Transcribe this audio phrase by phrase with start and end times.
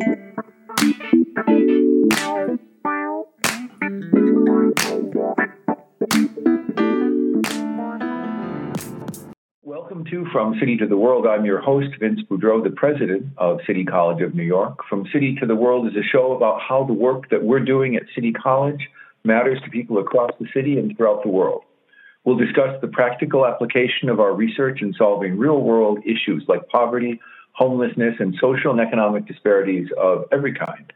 [0.00, 0.24] Welcome
[10.10, 11.26] to From City to the World.
[11.26, 14.78] I'm your host, Vince Boudreau, the president of City College of New York.
[14.88, 17.96] From City to the World is a show about how the work that we're doing
[17.96, 18.88] at City College
[19.24, 21.64] matters to people across the city and throughout the world.
[22.24, 27.20] We'll discuss the practical application of our research in solving real world issues like poverty,
[27.52, 30.92] homelessness, and social and economic disparities of every kind.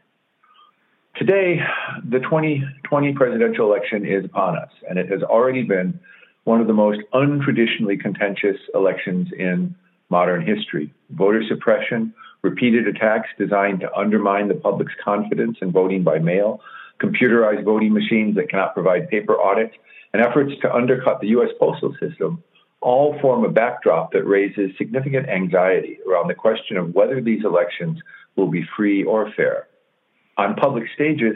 [1.15, 1.59] Today,
[2.03, 5.99] the 2020 presidential election is upon us, and it has already been
[6.43, 9.75] one of the most untraditionally contentious elections in
[10.09, 10.93] modern history.
[11.11, 16.61] Voter suppression, repeated attacks designed to undermine the public's confidence in voting by mail,
[17.01, 19.75] computerized voting machines that cannot provide paper audits,
[20.13, 21.49] and efforts to undercut the U.S.
[21.59, 22.43] postal system
[22.85, 27.99] all form a backdrop that raises significant anxiety around the question of whether these elections
[28.35, 29.67] will be free or fair.
[30.37, 31.35] On public stages,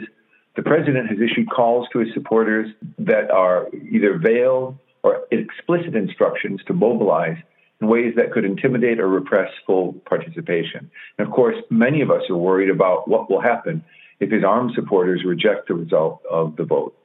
[0.54, 6.60] the president has issued calls to his supporters that are either veiled or explicit instructions
[6.68, 7.38] to mobilize
[7.80, 10.88] in ways that could intimidate or repress full participation.
[11.18, 13.84] And of course, many of us are worried about what will happen
[14.20, 16.96] if his armed supporters reject the result of the vote.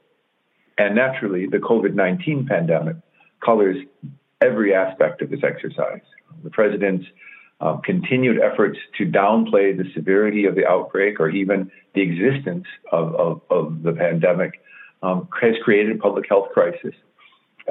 [0.78, 2.96] And naturally, the COVID 19 pandemic
[3.44, 3.78] colors
[4.40, 6.02] every aspect of this exercise.
[6.44, 7.06] The president's
[7.60, 13.14] uh, continued efforts to downplay the severity of the outbreak or even the existence of,
[13.14, 14.60] of, of the pandemic
[15.02, 16.94] um, has created a public health crisis.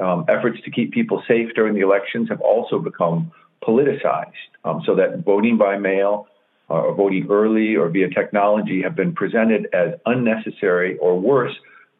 [0.00, 4.32] Um, efforts to keep people safe during the elections have also become politicized,
[4.64, 6.26] um, so that voting by mail
[6.68, 11.54] or voting early or via technology have been presented as unnecessary or worse,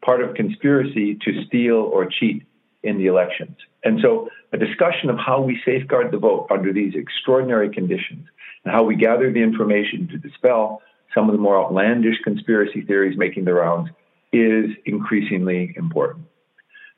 [0.05, 2.43] part of conspiracy to steal or cheat
[2.83, 3.57] in the elections.
[3.85, 8.27] And so, a discussion of how we safeguard the vote under these extraordinary conditions
[8.65, 10.83] and how we gather the information to dispel
[11.15, 13.91] some of the more outlandish conspiracy theories making the rounds
[14.33, 16.27] is increasingly important.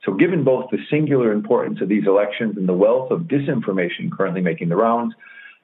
[0.05, 4.41] So, given both the singular importance of these elections and the wealth of disinformation currently
[4.41, 5.15] making the rounds,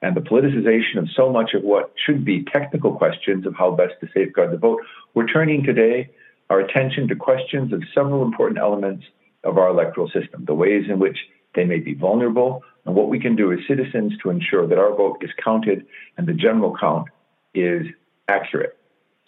[0.03, 3.95] and the politicization of so much of what should be technical questions of how best
[4.01, 4.83] to safeguard the vote,
[5.15, 6.11] we're turning today
[6.51, 9.05] our attention to questions of several important elements
[9.45, 11.17] of our electoral system, the ways in which
[11.55, 14.95] they may be vulnerable, and what we can do as citizens to ensure that our
[14.95, 17.09] vote is counted and the general count
[17.55, 17.87] is
[18.29, 18.77] accurate.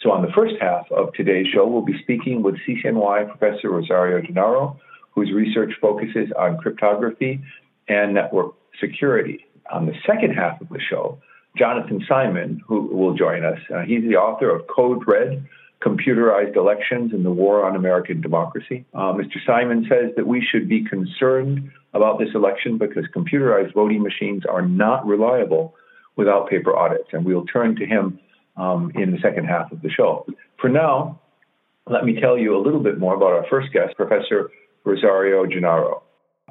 [0.00, 4.20] So, on the first half of today's show, we'll be speaking with CCNY Professor Rosario
[4.20, 4.78] Gennaro,
[5.12, 7.40] whose research focuses on cryptography
[7.88, 9.46] and network security.
[9.72, 11.18] On the second half of the show,
[11.56, 15.46] Jonathan Simon, who will join us, uh, he's the author of Code Red
[15.82, 18.84] computerized elections and the war on American democracy.
[18.94, 19.36] Uh, Mr.
[19.46, 24.62] Simon says that we should be concerned about this election because computerized voting machines are
[24.62, 25.74] not reliable
[26.16, 27.08] without paper audits.
[27.12, 28.18] And we'll turn to him
[28.56, 30.26] um, in the second half of the show.
[30.60, 31.20] For now,
[31.88, 34.50] let me tell you a little bit more about our first guest, Professor
[34.84, 36.02] Rosario Gennaro.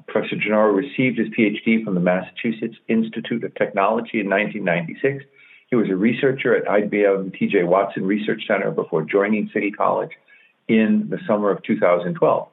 [0.07, 5.25] Professor Gennaro received his PhD from the Massachusetts Institute of Technology in 1996
[5.67, 10.11] he was a researcher at IBM TJ Watson Research Center before joining City College
[10.67, 12.47] in the summer of 2012.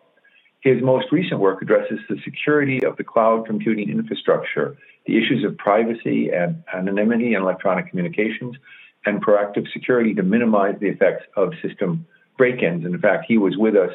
[0.61, 5.59] His most recent work addresses the security of the cloud computing infrastructure, the issues of
[5.59, 8.57] privacy and anonymity in electronic communications,
[9.05, 12.07] and proactive security to minimize the effects of system
[12.39, 12.85] break-ins.
[12.85, 13.93] In fact, he was with us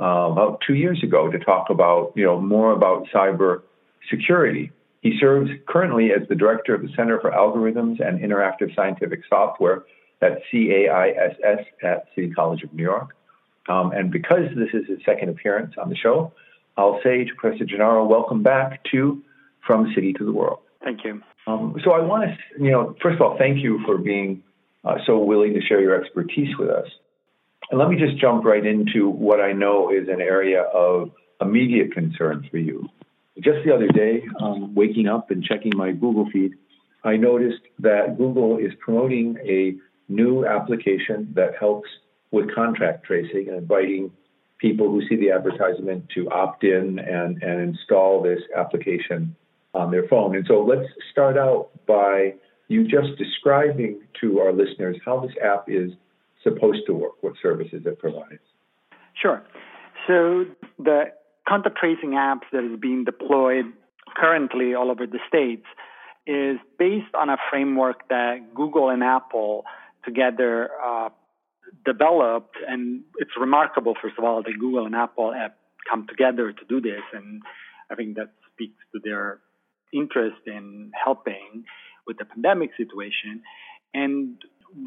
[0.00, 3.62] uh, about two years ago to talk about, you know, more about cyber
[4.10, 4.72] security.
[5.06, 9.84] He serves currently as the director of the Center for Algorithms and Interactive Scientific Software
[10.20, 11.36] at CAISS
[11.84, 13.14] at City College of New York.
[13.68, 16.32] Um, and because this is his second appearance on the show,
[16.76, 19.22] I'll say to Professor Gennaro, welcome back to
[19.64, 20.58] From City to the World.
[20.82, 21.22] Thank you.
[21.46, 24.42] Um, so I want to, you know, first of all, thank you for being
[24.84, 26.88] uh, so willing to share your expertise with us.
[27.70, 31.92] And let me just jump right into what I know is an area of immediate
[31.92, 32.88] concern for you.
[33.40, 36.54] Just the other day, um, waking up and checking my Google feed,
[37.04, 39.74] I noticed that Google is promoting a
[40.08, 41.88] new application that helps
[42.30, 44.10] with contact tracing and inviting
[44.58, 49.36] people who see the advertisement to opt in and, and install this application
[49.74, 50.34] on their phone.
[50.34, 52.34] And so let's start out by
[52.68, 55.92] you just describing to our listeners how this app is
[56.42, 58.40] supposed to work, what services it provides.
[59.20, 59.42] Sure.
[60.06, 60.46] So
[60.78, 61.12] the
[61.48, 63.66] contact tracing apps that is being deployed
[64.16, 65.66] currently all over the states
[66.26, 69.64] is based on a framework that Google and Apple
[70.04, 71.10] together uh,
[71.84, 72.56] developed.
[72.66, 75.52] And it's remarkable, first of all, that Google and Apple have
[75.88, 77.02] come together to do this.
[77.12, 77.42] And
[77.90, 79.38] I think that speaks to their
[79.92, 81.64] interest in helping
[82.06, 83.42] with the pandemic situation.
[83.94, 84.36] And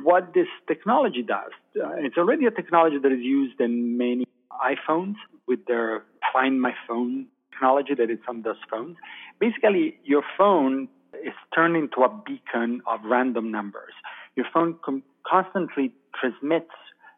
[0.03, 1.51] what this technology does.
[1.75, 5.15] Uh, it's already a technology that is used in many iPhones
[5.49, 8.95] with their Find My Phone technology that is on those phones.
[9.39, 10.87] Basically, your phone
[11.25, 13.93] is turned into a beacon of random numbers.
[14.35, 16.71] Your phone com- constantly transmits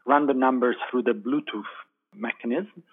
[0.07, 1.69] random numbers through the Bluetooth
[2.15, 2.83] mechanism.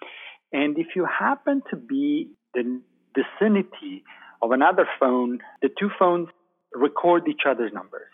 [0.51, 2.81] And if you happen to be the
[3.15, 4.03] vicinity
[4.41, 6.27] of another phone, the two phones
[6.73, 8.11] record each other's numbers.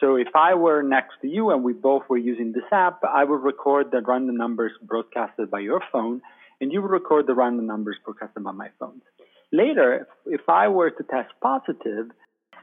[0.00, 3.22] So if I were next to you and we both were using this app, I
[3.22, 6.20] would record the random numbers broadcasted by your phone,
[6.62, 9.02] and you would record the random numbers broadcasted by my phone.
[9.50, 12.06] Later, if I were to test positive,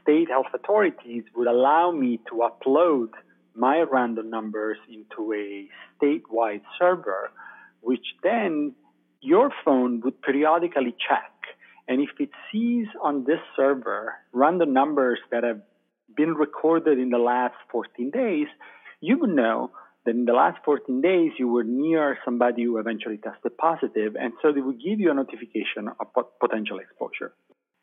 [0.02, 3.10] state health authorities would allow me to upload
[3.54, 5.68] my random numbers into a
[6.02, 7.30] statewide server,
[7.82, 8.74] which then
[9.20, 11.32] your phone would periodically check.
[11.86, 15.60] And if it sees on this server random numbers that have
[16.16, 18.46] been recorded in the last 14 days,
[19.02, 19.72] you would know
[20.10, 24.32] that in the last 14 days you were near somebody who eventually tested positive, and
[24.42, 26.06] so they would give you a notification of
[26.40, 27.32] potential exposure.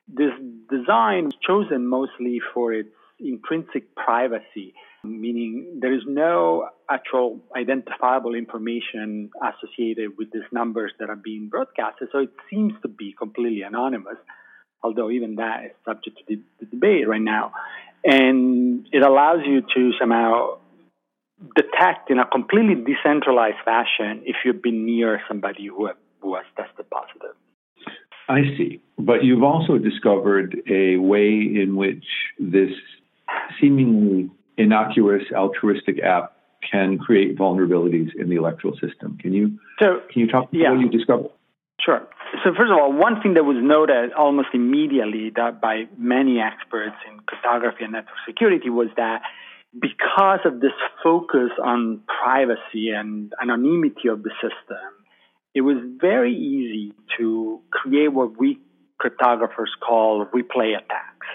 [0.08, 0.32] This
[0.70, 2.90] design was chosen mostly for its
[3.20, 11.16] intrinsic privacy, meaning there is no actual identifiable information associated with these numbers that are
[11.16, 12.10] being broadcasted.
[12.12, 14.18] So it seems to be completely anonymous,
[14.84, 17.54] although even that is subject to the debate right now.
[18.04, 20.60] And it allows you to somehow
[21.56, 26.46] detect in a completely decentralized fashion if you've been near somebody who, have, who has
[26.56, 27.36] tested positive.
[28.30, 28.82] I see.
[28.98, 32.04] But you've also discovered a way in which
[32.40, 32.72] this
[33.62, 36.34] seemingly innocuous altruistic app
[36.70, 39.18] can create vulnerabilities in the electoral system.
[39.20, 40.72] Can you so, can you talk about yeah.
[40.72, 41.30] what you discovered?
[41.80, 42.02] Sure.
[42.44, 46.96] So first of all, one thing that was noted almost immediately that by many experts
[47.10, 49.22] in cryptography and network security was that
[49.80, 50.72] because of this
[51.04, 54.78] focus on privacy and anonymity of the system,
[55.54, 58.60] it was very easy to create what we
[59.02, 61.28] cryptographers call replay attacks.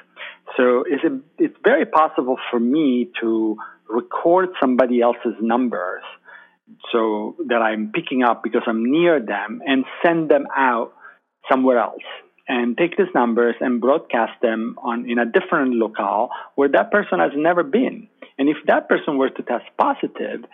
[0.56, 3.56] So it's, a, it's very possible for me to
[3.88, 6.02] record somebody else's numbers
[6.90, 10.92] so that I'm picking up because I'm near them and send them out
[11.50, 12.02] somewhere else
[12.48, 17.20] and take these numbers and broadcast them on in a different locale where that person
[17.20, 18.08] has never been.
[18.38, 20.44] And if that person were to test positive,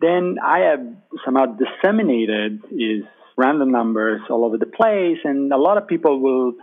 [0.00, 0.84] then I have
[1.24, 3.04] somehow disseminated his
[3.36, 6.54] random numbers all over the place, and a lot of people will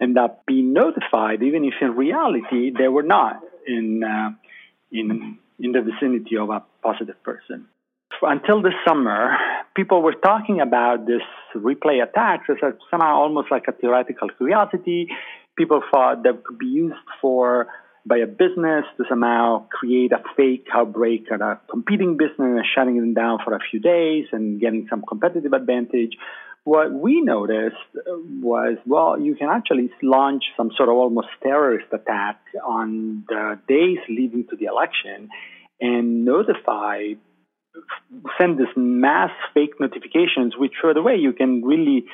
[0.00, 4.30] end up being notified, even if in reality they were not in uh,
[4.92, 7.68] in in the vicinity of a positive person.
[8.26, 9.36] Until this summer,
[9.74, 11.22] people were talking about this
[11.54, 12.56] replay attacks as
[12.90, 15.08] somehow almost like a theoretical curiosity.
[15.56, 17.68] People thought that could be used for
[18.06, 22.96] by a business to somehow create a fake outbreak at a competing business and shutting
[23.00, 26.12] them down for a few days and getting some competitive advantage.
[26.64, 27.76] What we noticed
[28.40, 33.98] was, well, you can actually launch some sort of almost terrorist attack on the days
[34.08, 35.28] leading to the election
[35.80, 37.14] and notify,
[38.38, 42.06] send this mass fake notifications, which, for the way, you can really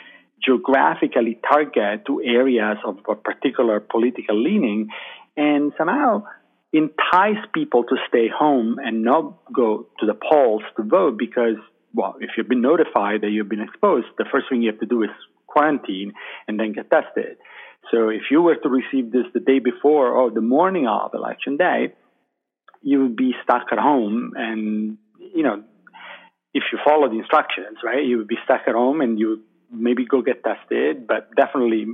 [0.45, 4.89] geographically target to areas of a particular political leaning
[5.37, 6.25] and somehow
[6.73, 11.57] entice people to stay home and not go to the polls to vote because,
[11.93, 14.87] well, if you've been notified that you've been exposed, the first thing you have to
[14.87, 15.11] do is
[15.47, 16.13] quarantine
[16.47, 17.37] and then get tested.
[17.91, 21.57] So if you were to receive this the day before or the morning of election
[21.57, 21.93] day,
[22.83, 24.99] you would be stuck at home and,
[25.35, 25.63] you know,
[26.53, 30.05] if you follow the instructions, right, you would be stuck at home and you maybe
[30.05, 31.87] go get tested, but definitely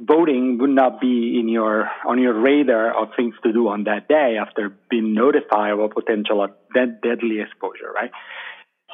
[0.00, 4.06] voting would not be in your on your radar of things to do on that
[4.08, 8.12] day after being notified of a potential dead, deadly exposure, right?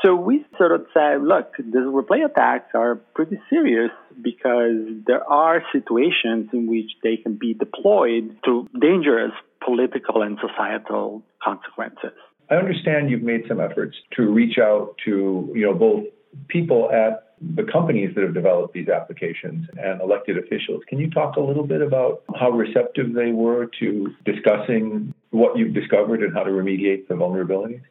[0.02, 5.62] So we sort of said, look, these replay attacks are pretty serious because there are
[5.72, 9.32] situations in which they can be deployed to dangerous
[9.64, 12.12] political and societal consequences.
[12.50, 16.04] I understand you've made some efforts to reach out to, you know, both
[16.48, 20.82] people at the companies that have developed these applications and elected officials.
[20.88, 25.74] Can you talk a little bit about how receptive they were to discussing what you've
[25.74, 27.82] discovered and how to remediate the vulnerabilities?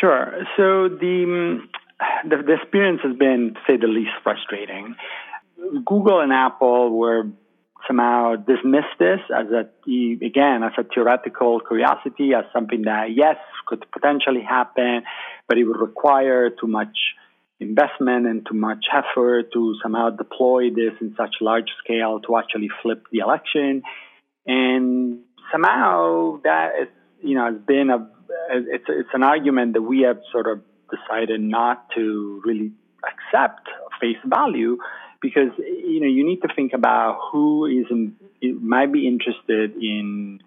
[0.00, 0.44] Sure.
[0.56, 1.60] So the,
[2.28, 4.96] the, the experience has been, to say the least, frustrating.
[5.84, 7.24] Google and Apple were
[7.86, 9.68] somehow dismiss this as a
[10.24, 15.02] again as a theoretical curiosity, as something that yes could potentially happen,
[15.48, 16.96] but it would require too much
[17.60, 22.70] investment and too much effort to somehow deploy this in such large scale to actually
[22.82, 23.82] flip the election.
[24.46, 25.20] And
[25.52, 26.88] somehow that is,
[27.22, 28.08] you know, has been a,
[28.50, 32.72] it's it's an argument that we have sort of decided not to really
[33.04, 33.68] accept
[34.00, 34.78] face value
[35.20, 38.16] because you know you need to think about who is in,
[38.60, 40.40] might be interested in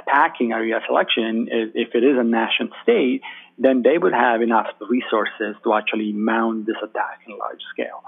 [0.00, 0.82] attacking a U.S.
[0.88, 1.48] election.
[1.50, 3.22] If it is a nation state,
[3.58, 8.02] then they would have enough resources to actually mount this attack in large scale.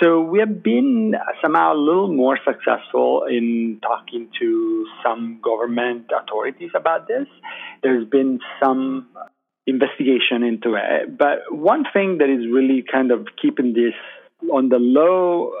[0.00, 6.70] So we have been somehow a little more successful in talking to some government authorities
[6.74, 7.26] about this.
[7.82, 9.08] There's been some
[9.66, 11.16] investigation into it.
[11.16, 13.94] But one thing that is really kind of keeping this
[14.50, 15.52] on the low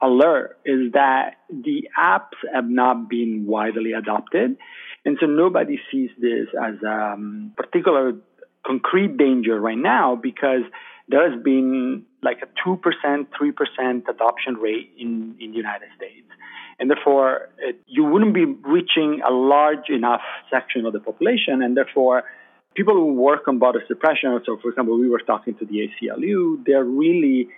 [0.00, 4.56] alert is that the apps have not been widely adopted.
[5.04, 8.14] And so nobody sees this as a um, particular
[8.66, 10.62] concrete danger right now because
[11.08, 16.26] there has been like a 2%, 3% adoption rate in, in the United States.
[16.78, 21.62] And therefore, it, you wouldn't be reaching a large enough section of the population.
[21.62, 22.24] And therefore,
[22.74, 26.64] people who work on voter suppression, so for example, we were talking to the ACLU,
[26.66, 27.48] they're really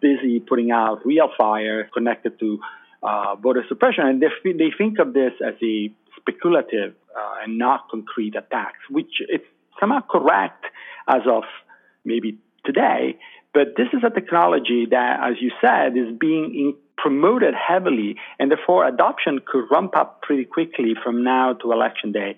[0.00, 2.58] busy putting out real fire connected to
[3.02, 4.06] uh, voter suppression.
[4.06, 9.20] And they, they think of this as a speculative uh, and not concrete attacks, which
[9.28, 9.40] is
[9.78, 10.64] somehow correct
[11.08, 11.44] as of
[12.04, 13.18] maybe today.
[13.52, 18.50] But this is a technology that, as you said, is being in, promoted heavily, and
[18.50, 22.36] therefore adoption could ramp up pretty quickly from now to election day,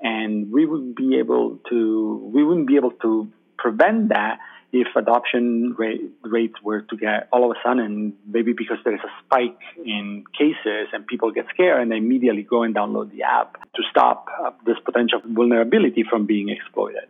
[0.00, 4.38] and we would be able to we wouldn't be able to prevent that
[4.80, 9.00] if adoption rate, rates were to get all of a sudden, maybe because there is
[9.00, 13.22] a spike in cases and people get scared and they immediately go and download the
[13.22, 17.08] app to stop uh, this potential vulnerability from being exploited.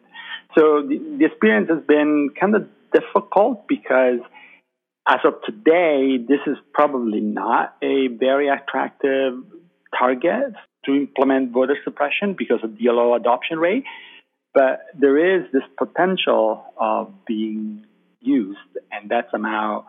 [0.57, 4.21] So the, the experience has been kind of difficult because
[5.09, 9.35] as of today, this is probably not a very attractive
[9.97, 10.53] target
[10.85, 13.85] to implement voter suppression because of the low adoption rate.
[14.57, 17.85] But there is this potential of being
[18.23, 19.85] used, and that somehow,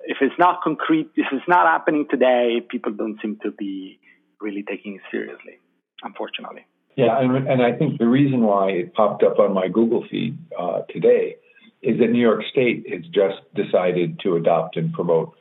[0.00, 4.00] if it's not concrete, if it's not happening today, people don't seem to be
[4.40, 5.60] really taking it seriously,
[6.02, 6.64] unfortunately.
[6.96, 10.38] Yeah, and, and I think the reason why it popped up on my Google feed
[10.58, 11.36] uh, today
[11.82, 15.34] is that New York State has just decided to adopt and promote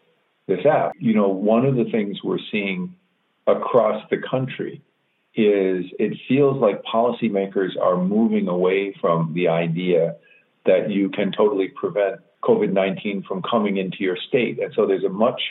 [0.49, 0.91] this app.
[0.99, 2.93] You know, one of the things we're seeing
[3.47, 4.81] across the country
[5.36, 10.15] is it feels like policymakers are moving away from the idea
[10.65, 14.59] that you can totally prevent COVID 19 from coming into your state.
[14.62, 15.41] And so there's a much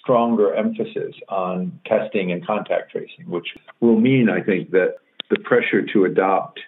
[0.00, 3.48] stronger emphasis on testing and contact tracing, which
[3.80, 4.96] will mean, I think, that
[5.30, 6.60] the pressure to adopt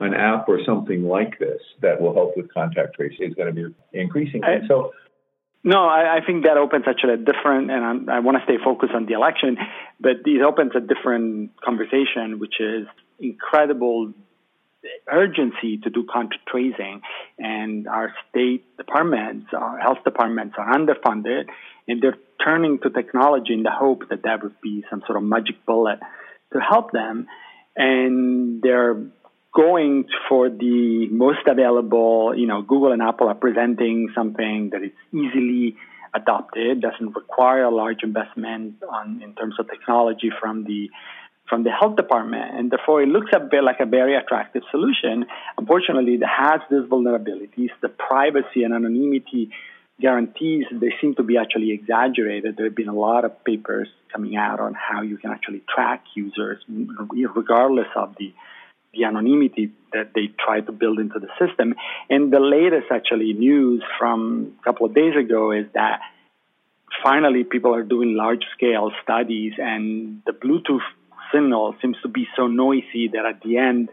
[0.00, 3.68] an app or something like this that will help with contact tracing is going to
[3.70, 4.42] be increasing.
[4.44, 4.92] And so,
[5.64, 8.62] no, I, I, think that opens actually a different, and I'm, i want to stay
[8.62, 9.56] focused on the election,
[9.98, 12.86] but it opens a different conversation, which is
[13.18, 14.12] incredible
[15.10, 17.00] urgency to do contact tracing,
[17.38, 21.46] and our state departments, our health departments are underfunded,
[21.88, 25.24] and they're turning to technology in the hope that that would be some sort of
[25.24, 25.98] magic bullet
[26.52, 27.26] to help them,
[27.74, 29.02] and they're
[29.54, 34.90] going for the most available, you know, Google and Apple are presenting something that is
[35.12, 35.76] easily
[36.12, 40.90] adopted, doesn't require a large investment on in terms of technology from the
[41.48, 45.26] from the health department, and therefore it looks a bit like a very attractive solution.
[45.58, 47.68] Unfortunately, it has these vulnerabilities.
[47.82, 49.50] The privacy and anonymity
[50.00, 52.56] guarantees they seem to be actually exaggerated.
[52.56, 56.02] There have been a lot of papers coming out on how you can actually track
[56.14, 58.32] users regardless of the
[58.96, 61.74] the anonymity that they try to build into the system.
[62.10, 66.00] And the latest actually news from a couple of days ago is that
[67.02, 70.86] finally people are doing large scale studies and the Bluetooth
[71.32, 73.88] signal seems to be so noisy that at the end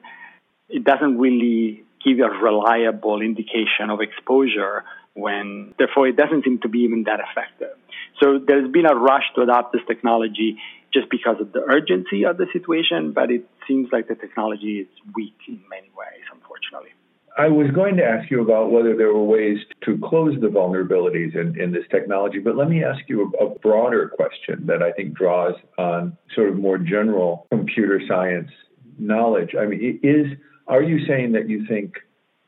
[0.70, 6.70] it doesn't really give a reliable indication of exposure when therefore it doesn't seem to
[6.70, 7.76] be even that effective.
[8.22, 10.58] So there's been a rush to adopt this technology
[10.94, 14.88] just because of the urgency of the situation, but it seems like the technology is
[15.16, 16.92] weak in many ways, unfortunately.
[17.38, 21.34] I was going to ask you about whether there were ways to close the vulnerabilities
[21.34, 24.92] in, in this technology, but let me ask you a, a broader question that I
[24.92, 28.50] think draws on sort of more general computer science
[29.00, 29.56] knowledge.
[29.58, 31.96] I mean, is are you saying that you think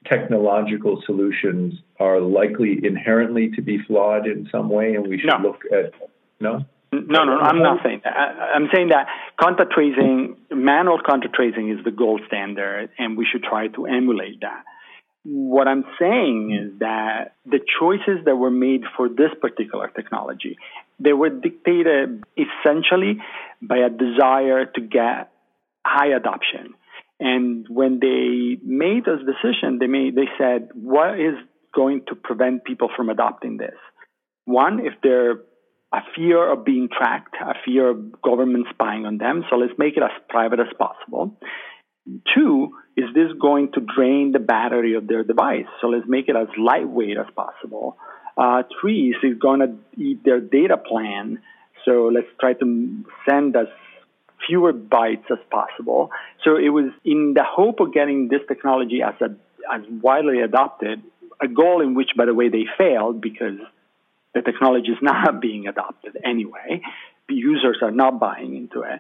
[0.06, 5.50] technological solutions are likely inherently to be flawed in some way, and we should no.
[5.50, 5.94] look at
[6.42, 6.66] no?
[7.08, 8.14] No, no, I'm not saying that.
[8.14, 9.08] I'm saying that
[9.40, 14.42] contact tracing, manual contact tracing is the gold standard, and we should try to emulate
[14.42, 14.64] that.
[15.26, 20.58] What I'm saying is that the choices that were made for this particular technology,
[21.00, 23.22] they were dictated essentially
[23.62, 25.32] by a desire to get
[25.86, 26.76] high adoption.
[27.20, 31.36] And when they made this decision, they made they said, what is
[31.74, 33.78] going to prevent people from adopting this?
[34.46, 35.40] One, if they're
[35.94, 39.46] a fear of being tracked, a fear of government spying on them.
[39.50, 41.38] So let's make it as private as possible.
[42.34, 45.68] Two, is this going to drain the battery of their device?
[45.80, 47.98] So let's make it as lightweight as possible.
[48.36, 51.40] Uh, three, is it going to eat their data plan?
[51.86, 53.68] So let's try to send as
[54.48, 56.10] fewer bytes as possible.
[56.44, 59.36] So it was in the hope of getting this technology as a,
[59.74, 61.04] as widely adopted,
[61.42, 63.60] a goal in which, by the way, they failed because
[64.34, 66.82] the technology is not being adopted anyway.
[67.30, 69.00] The users are not buying into it.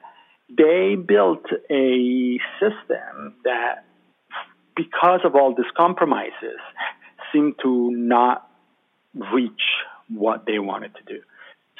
[0.55, 3.85] They built a system that,
[4.75, 6.59] because of all these compromises,
[7.31, 8.47] seemed to not
[9.33, 9.51] reach
[10.09, 11.21] what they wanted to do.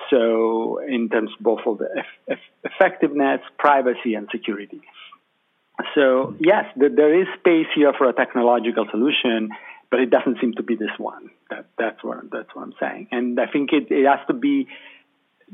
[0.10, 4.82] So, in terms both of the eff- effectiveness, privacy, and security.
[5.96, 9.50] So, yes, there is space here for a technological solution,
[9.94, 11.30] but it doesn't seem to be this one.
[11.52, 13.10] That, that's what that's what I'm saying.
[13.12, 14.68] And I think it, it has to be.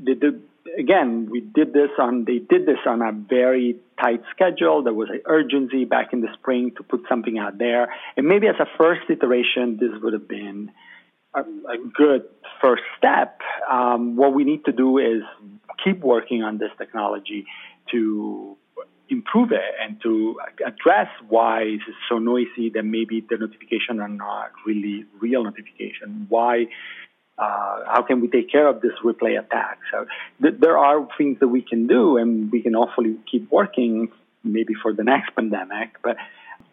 [0.02, 0.40] The, the,
[0.80, 2.24] again, we did this on.
[2.24, 4.82] They did this on a very tight schedule.
[4.82, 8.48] There was an urgency back in the spring to put something out there, and maybe
[8.48, 10.72] as a first iteration, this would have been
[11.34, 12.24] a, a good
[12.62, 13.42] first step.
[13.70, 15.22] Um, what we need to do is
[15.84, 17.46] keep working on this technology
[17.92, 18.56] to
[19.10, 24.52] improve it and to address why it's so noisy that maybe the notification are not
[24.66, 26.28] really real notification.
[26.30, 26.68] Why?
[27.38, 29.80] Uh, how can we take care of this replay attack?
[29.92, 30.06] So
[30.42, 34.10] th- there are things that we can do, and we can hopefully keep working,
[34.44, 35.90] maybe for the next pandemic.
[36.04, 36.18] But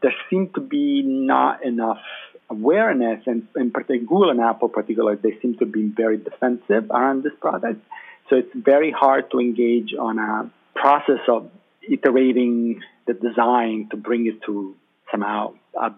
[0.02, 2.00] there seems to be not enough
[2.50, 7.22] awareness, and in particular, Google and Apple, particularly, they seem to be very defensive around
[7.22, 7.80] this product.
[8.28, 11.48] So it's very hard to engage on a process of
[11.90, 14.74] iterating the design to bring it to
[15.10, 15.90] somehow uh,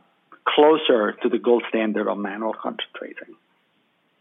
[0.47, 3.35] closer to the gold standard of manual contact tracing.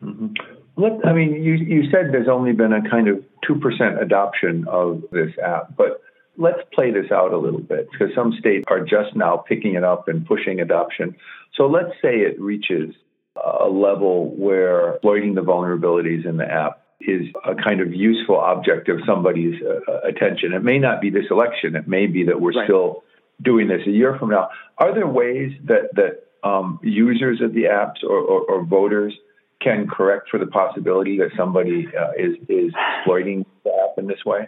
[0.03, 1.07] Mm-hmm.
[1.07, 5.31] I mean, you, you said there's only been a kind of 2% adoption of this
[5.43, 6.01] app, but
[6.37, 9.83] let's play this out a little bit because some states are just now picking it
[9.83, 11.15] up and pushing adoption.
[11.55, 12.93] So let's say it reaches
[13.35, 18.89] a level where exploiting the vulnerabilities in the app is a kind of useful object
[18.89, 20.53] of somebody's uh, attention.
[20.53, 21.75] It may not be this election.
[21.75, 22.65] It may be that we're right.
[22.65, 23.03] still
[23.41, 24.49] doing this a year from now.
[24.77, 29.13] Are there ways that that um, users of the apps or, or, or, voters
[29.59, 34.23] can correct for the possibility that somebody uh, is is exploiting the app in this
[34.25, 34.47] way?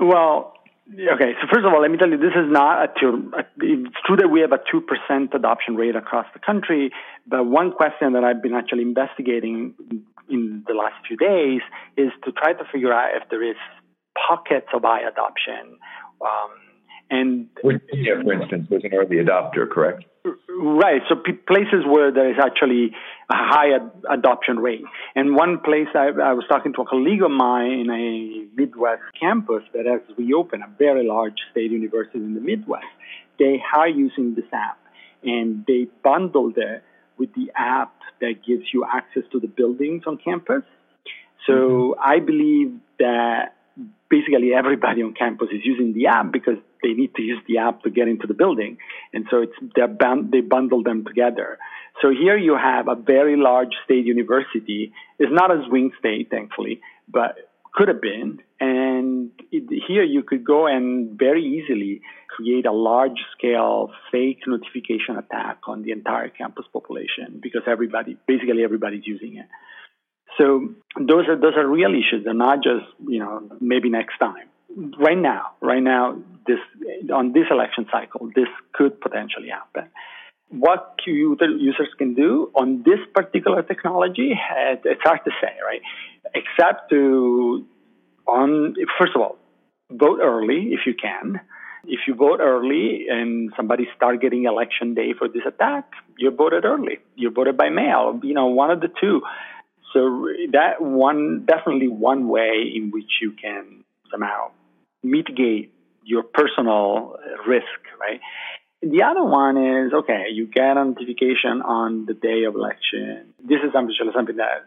[0.00, 0.56] Well,
[0.88, 3.32] Okay, so first of all, let me tell you, this is not a two.
[3.60, 6.92] It's true that we have a two percent adoption rate across the country,
[7.26, 9.74] but one question that I've been actually investigating
[10.30, 11.60] in the last few days
[11.96, 13.56] is to try to figure out if there is
[14.28, 15.78] pockets of high adoption.
[16.20, 16.50] Um,
[17.08, 20.04] and for instance, was an early adopter, correct?
[20.48, 21.02] Right.
[21.08, 22.90] So p- places where there is actually
[23.30, 24.82] a high ad- adoption rate.
[25.14, 29.02] And one place I, I, was talking to a colleague of mine in a Midwest
[29.20, 32.86] campus that has reopened, a very large state university in the Midwest.
[33.38, 34.78] They are using this app,
[35.22, 36.82] and they bundled it
[37.18, 40.62] with the app that gives you access to the buildings on campus.
[41.46, 42.00] So mm-hmm.
[42.00, 43.56] I believe that
[44.08, 47.82] basically everybody on campus is using the app because they need to use the app
[47.82, 48.78] to get into the building.
[49.12, 51.58] And so it's they're band, they bundle them together.
[52.02, 54.92] So here you have a very large state university.
[55.18, 57.45] It's not a swing state, thankfully, but
[57.76, 58.40] could have been.
[58.58, 62.00] And it, here you could go and very easily
[62.34, 68.64] create a large scale fake notification attack on the entire campus population because everybody, basically
[68.64, 69.46] everybody's using it.
[70.38, 72.24] So those are those are real issues.
[72.24, 74.48] They're not just you know maybe next time.
[74.98, 76.58] Right now, right now, this
[77.14, 79.90] on this election cycle, this could potentially happen.
[80.48, 85.80] What users can do on this particular technology, eh, it's hard to say, right?
[86.40, 87.64] Except to
[88.26, 89.36] on first of all,
[89.90, 91.40] vote early if you can.
[91.88, 95.84] If you vote early and somebody start getting election day for this attack,
[96.18, 96.98] you voted early.
[97.14, 98.18] You voted by mail.
[98.22, 99.22] You know, one of the two.
[99.92, 100.00] So
[100.52, 104.50] that one definitely one way in which you can somehow
[105.02, 105.72] mitigate
[106.04, 108.20] your personal risk, right?
[108.82, 113.32] The other one is okay, you get a notification on the day of election.
[113.42, 114.66] This is something that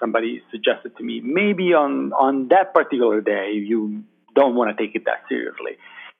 [0.00, 1.20] somebody suggested to me.
[1.20, 4.04] Maybe on on that particular day, you
[4.34, 5.78] don't want to take it that seriously.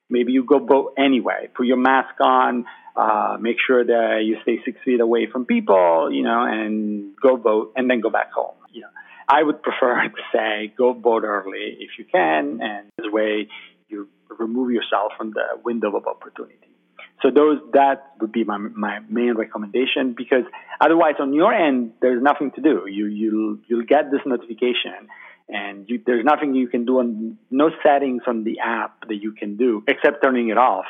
[0.09, 1.49] Maybe you go vote anyway.
[1.55, 2.67] Put your mask on.
[2.97, 7.37] Uh, make sure that you stay six feet away from people, you know, and go
[7.37, 8.55] vote and then go back home.
[8.73, 8.89] You know,
[9.29, 13.49] I would prefer to say go vote early if you can, and this way
[13.89, 14.09] you
[14.39, 16.74] remove yourself from the window of opportunity.
[17.23, 20.45] So those that would be my my main recommendation because
[20.81, 22.87] otherwise on your end there's nothing to do.
[22.87, 25.09] You you'll you'll get this notification
[25.49, 29.33] and you, there's nothing you can do on no settings on the app that you
[29.33, 30.87] can do except turning it off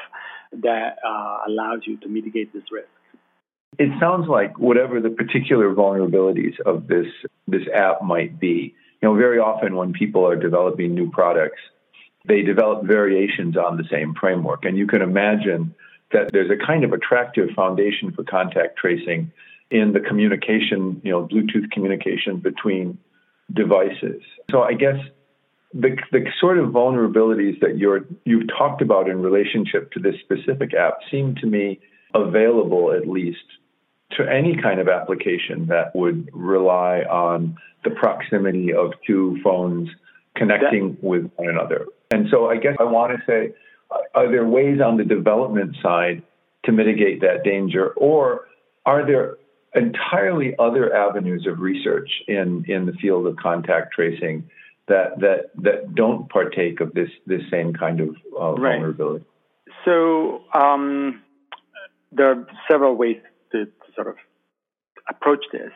[0.63, 2.89] that uh, allows you to mitigate this risk.
[3.79, 7.07] It sounds like whatever the particular vulnerabilities of this
[7.49, 8.75] this app might be.
[9.03, 11.61] You know, very often when people are developing new products,
[12.27, 15.75] they develop variations on the same framework, and you can imagine
[16.15, 19.31] that there's a kind of attractive foundation for contact tracing
[19.71, 22.97] in the communication, you know, Bluetooth communication between
[23.53, 24.23] devices.
[24.51, 24.97] So I guess
[25.75, 30.73] the the sort of vulnerabilities that you're you've talked about in relationship to this specific
[30.73, 31.81] app seem to me
[32.15, 33.45] available at least
[34.13, 39.89] to any kind of application that would rely on the proximity of two phones
[40.37, 41.87] connecting that, with one another.
[42.13, 43.53] And so I guess I want to say
[44.15, 46.23] are there ways on the development side
[46.65, 48.47] to mitigate that danger, or
[48.87, 49.37] are there
[49.75, 54.49] entirely other avenues of research in, in the field of contact tracing
[54.87, 58.77] that that that don't partake of this this same kind of uh, right.
[58.77, 59.25] vulnerability?
[59.85, 61.23] So um,
[62.13, 63.17] there are several ways
[63.53, 64.17] to, to sort of
[65.09, 65.71] approach this.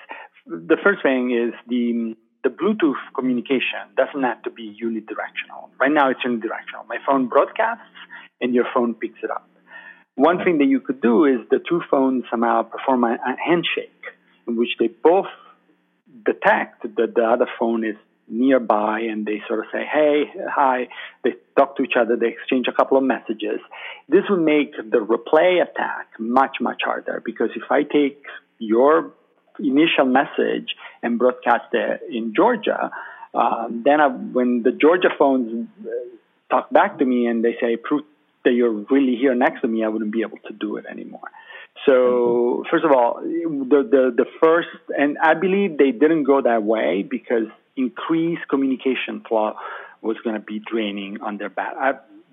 [0.47, 5.69] The first thing is the the Bluetooth communication doesn't have to be unidirectional.
[5.81, 6.87] Right now, it's unidirectional.
[6.89, 7.83] My phone broadcasts,
[8.41, 9.49] and your phone picks it up.
[10.15, 14.03] One thing that you could do is the two phones somehow perform a, a handshake
[14.47, 15.27] in which they both
[16.25, 17.97] detect that the other phone is
[18.29, 20.89] nearby and they sort of say, hey, hi.
[21.25, 23.61] They talk to each other, they exchange a couple of messages.
[24.09, 28.25] This would make the replay attack much, much harder because if I take
[28.59, 29.13] your
[29.61, 32.91] initial message and broadcast it in Georgia,
[33.35, 35.91] uh, then I, when the Georgia phones uh,
[36.51, 38.05] talk back to me and they say, prove
[38.45, 41.29] that you're really here next to me, I wouldn't be able to do it anymore.
[41.87, 46.63] So first of all, the, the the first, and I believe they didn't go that
[46.63, 49.55] way because increased communication flow
[50.03, 51.75] was going to be draining on their bat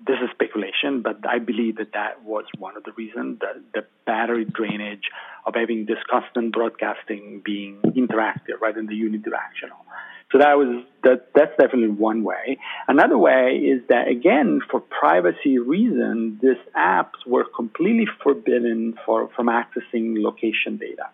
[0.06, 3.86] this is speculation, but I believe that that was one of the reasons the, the
[4.04, 5.10] battery drainage
[5.46, 9.80] of having this constant broadcasting being interactive rather than the unidirectional.
[10.32, 11.28] So that was that.
[11.34, 12.58] That's definitely one way.
[12.88, 19.46] Another way is that again, for privacy reasons, these apps were completely forbidden for from
[19.46, 21.10] accessing location data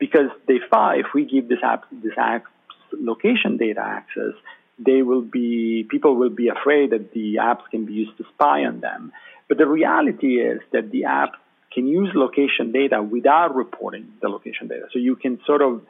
[0.00, 2.46] because they thought if we give this app this app's
[2.92, 4.34] location data access,
[4.78, 8.64] they will be people will be afraid that the apps can be used to spy
[8.64, 9.12] on them.
[9.48, 11.32] But the reality is that the app
[11.72, 14.86] can use location data without reporting the location data.
[14.92, 15.82] So you can sort of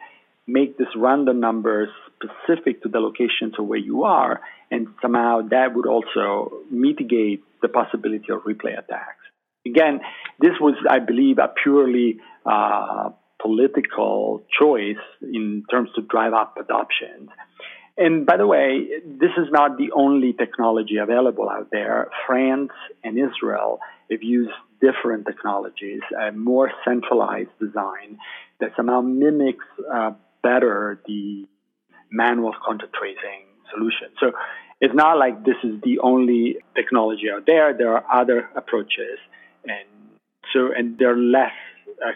[0.46, 5.74] make this random number specific to the location to where you are, and somehow that
[5.74, 9.24] would also mitigate the possibility of replay attacks.
[9.66, 10.00] Again,
[10.40, 17.28] this was, I believe, a purely uh, political choice in terms to drive up adoption.
[17.96, 22.08] And by the way, this is not the only technology available out there.
[22.26, 22.72] France
[23.04, 23.78] and Israel
[24.10, 28.18] have used different technologies, a more centralized design
[28.60, 31.46] that somehow mimics uh, better the
[32.10, 34.08] manual contact tracing solution.
[34.20, 34.32] So
[34.80, 37.76] it's not like this is the only technology out there.
[37.76, 39.18] There are other approaches,
[39.64, 39.86] and
[40.52, 41.52] so and they're less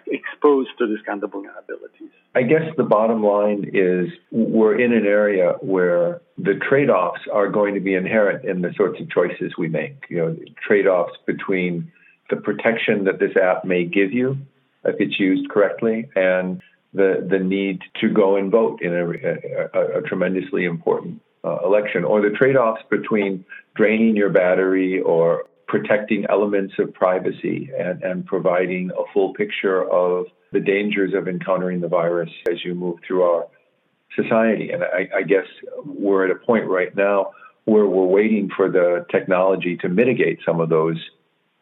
[0.06, 2.10] exposed to this kind of vulnerabilities.
[2.34, 7.74] I guess the bottom line is we're in an area where the trade-offs are going
[7.74, 10.04] to be inherent in the sorts of choices we make.
[10.08, 10.36] You know,
[10.66, 11.90] trade-offs between
[12.30, 14.36] the protection that this app may give you
[14.84, 16.62] if it's used correctly and
[16.94, 22.04] the the need to go and vote in a, a, a tremendously important uh, election,
[22.04, 28.90] or the trade-offs between draining your battery or protecting elements of privacy and, and providing
[28.98, 33.46] a full picture of the dangers of encountering the virus as you move through our
[34.16, 34.70] society.
[34.70, 35.44] And I, I guess
[35.84, 37.32] we're at a point right now
[37.66, 40.96] where we're waiting for the technology to mitigate some of those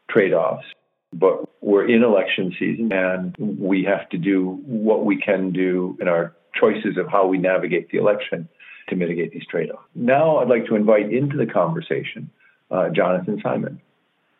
[0.08, 0.64] trade offs.
[1.12, 6.06] But we're in election season and we have to do what we can do in
[6.06, 8.48] our choices of how we navigate the election
[8.88, 9.82] to mitigate these trade offs.
[9.96, 12.30] Now, I'd like to invite into the conversation
[12.70, 13.80] uh, Jonathan Simon.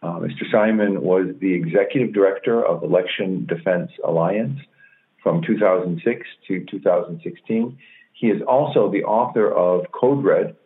[0.03, 0.51] Uh, Mr.
[0.53, 4.61] Simon was the executive director of Election Defense Alliance
[5.23, 7.79] from 2006 to 2016.
[8.13, 10.57] He is also the author of Code Red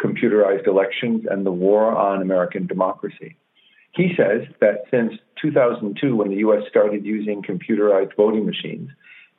[0.00, 3.36] Computerized Elections and the War on American Democracy.
[3.92, 6.62] He says that since 2002, when the U.S.
[6.68, 8.90] started using computerized voting machines,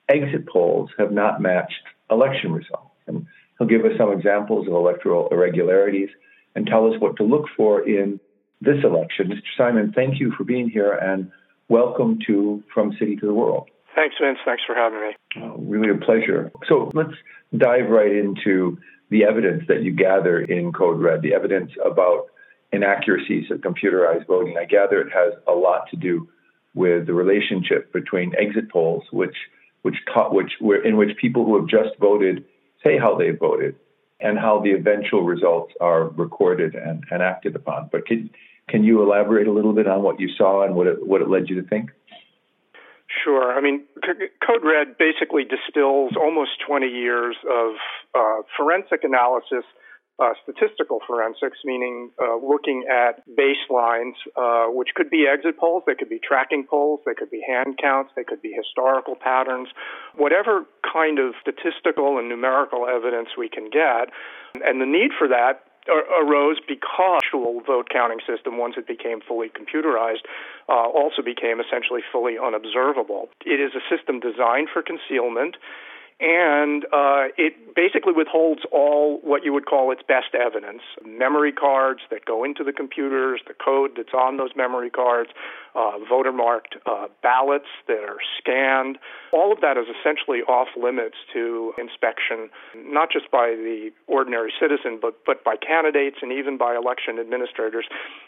[0.10, 2.96] exit polls have not matched election results.
[3.08, 3.26] And
[3.58, 6.10] he'll give us some examples of electoral irregularities
[6.56, 8.20] and tell us what to look for in
[8.62, 9.28] this election.
[9.28, 9.42] Mr.
[9.58, 11.32] Simon, thank you for being here, and
[11.70, 13.70] welcome to From City to the World.
[13.96, 14.40] Thanks, Vince.
[14.46, 15.16] Thanks for having me.
[15.38, 16.52] Oh, really a pleasure.
[16.68, 17.14] So let's
[17.56, 18.78] dive right into
[19.10, 22.28] the evidence that you gather in Code Red, the evidence about
[22.72, 24.58] inaccuracies of computerized voting.
[24.60, 26.30] I gather it has a lot to do
[26.76, 29.36] with the relationship between exit polls, which
[29.82, 32.46] which taught which were in which people who have just voted
[32.86, 33.76] say how they voted,
[34.20, 37.90] and how the eventual results are recorded and, and acted upon.
[37.92, 38.30] But can
[38.70, 41.30] can you elaborate a little bit on what you saw and what it what it
[41.30, 41.92] led you to think?
[43.24, 43.58] Sure.
[43.58, 43.86] I mean,
[44.46, 47.74] Code Red basically distills almost 20 years of
[48.14, 49.66] uh, forensic analysis
[50.20, 55.96] uh, statistical forensics, meaning uh, looking at baselines, uh, which could be exit polls, they
[55.96, 59.70] could be tracking polls, they could be hand counts, they could be historical patterns,
[60.18, 64.12] whatever kind of statistical and numerical evidence we can get.
[64.62, 69.22] And the need for that arose because the actual vote counting system, once it became
[69.22, 70.26] fully computerized,
[70.68, 73.30] uh, also became essentially fully unobservable.
[73.46, 75.58] It is a system designed for concealment
[76.20, 82.02] and uh, it basically withholds all what you would call its best evidence memory cards
[82.12, 85.30] that go into the computers, the code that's on those memory cards,
[85.76, 88.98] uh, voter marked uh, ballots that are scanned.
[89.32, 95.00] All of that is essentially off limits to inspection, not just by the ordinary citizen,
[95.02, 97.86] but, but by candidates and even by election administrators.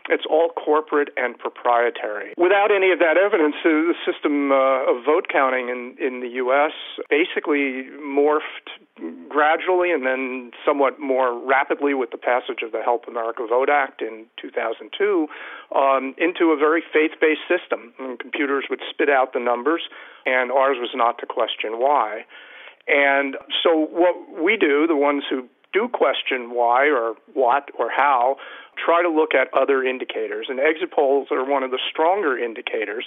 [0.08, 2.34] It's all corporate and proprietary.
[2.38, 6.72] Without any of that evidence, the system uh, of vote counting in, in the U.S.
[7.10, 8.70] basically morphed
[9.30, 14.02] gradually and then somewhat more rapidly with the passage of the Help America Vote Act
[14.02, 15.28] in 2002
[15.76, 17.94] um, into a very faith based system.
[18.00, 19.82] And computers would spit out the numbers,
[20.26, 22.26] and ours was not to question why.
[22.88, 28.38] And so, what we do, the ones who do question why or what or how,
[28.84, 30.48] try to look at other indicators.
[30.50, 33.06] And exit polls are one of the stronger indicators.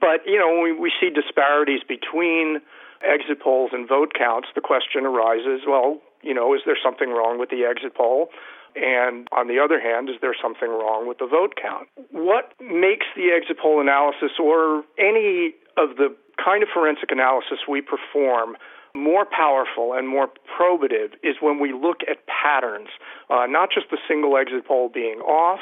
[0.00, 2.60] But, you know, we, we see disparities between
[3.02, 7.38] exit polls and vote counts, the question arises well, you know, is there something wrong
[7.38, 8.30] with the exit poll?
[8.76, 11.88] And on the other hand, is there something wrong with the vote count?
[12.10, 17.80] What makes the exit poll analysis or any of the kind of forensic analysis we
[17.80, 18.56] perform
[18.94, 22.88] more powerful and more probative is when we look at patterns,
[23.30, 25.60] uh, not just the single exit poll being off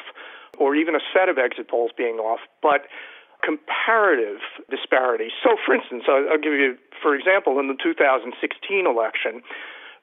[0.58, 2.86] or even a set of exit polls being off, but
[3.46, 5.30] comparative disparity.
[5.42, 8.34] So, for instance, I'll, give you, for example, in the 2016
[8.86, 9.42] election,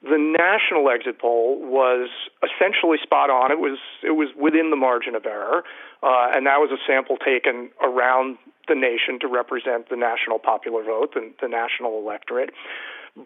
[0.00, 2.08] the national exit poll was
[2.40, 3.52] essentially spot on.
[3.52, 5.64] It was it was within the margin of error,
[6.02, 10.82] uh, and that was a sample taken around the nation to represent the national popular
[10.82, 12.50] vote, and the national electorate.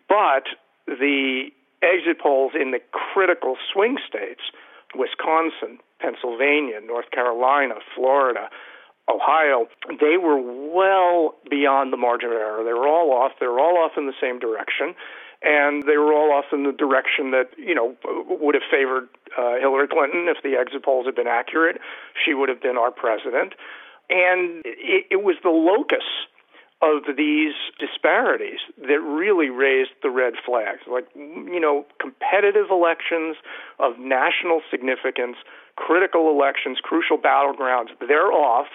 [0.08, 0.46] But
[0.86, 1.50] the
[1.82, 4.42] exit polls in the critical swing states,
[4.94, 8.50] Wisconsin, Pennsylvania, North Carolina, Florida,
[9.08, 9.68] Ohio,
[10.00, 12.62] they were well beyond the margin of error.
[12.62, 13.32] They were all off.
[13.40, 14.94] They were all off in the same direction.
[15.40, 19.54] And they were all off in the direction that, you know, would have favored uh,
[19.60, 21.80] Hillary Clinton if the exit polls had been accurate.
[22.24, 23.54] She would have been our president.
[24.10, 26.04] And it, it was the locus
[26.80, 30.80] of these disparities that really raised the red flags.
[30.90, 33.36] Like, you know, competitive elections
[33.78, 35.36] of national significance,
[35.76, 38.68] critical elections, crucial battlegrounds, they're off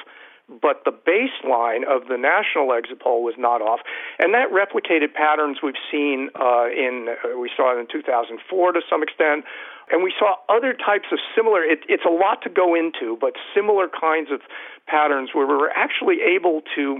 [0.49, 3.79] but the baseline of the national exit poll was not off,
[4.19, 8.81] and that replicated patterns we've seen uh, in uh, we saw it in 2004 to
[8.89, 9.45] some extent,
[9.91, 11.63] and we saw other types of similar.
[11.63, 14.41] It, it's a lot to go into, but similar kinds of
[14.85, 16.99] patterns where we were actually able to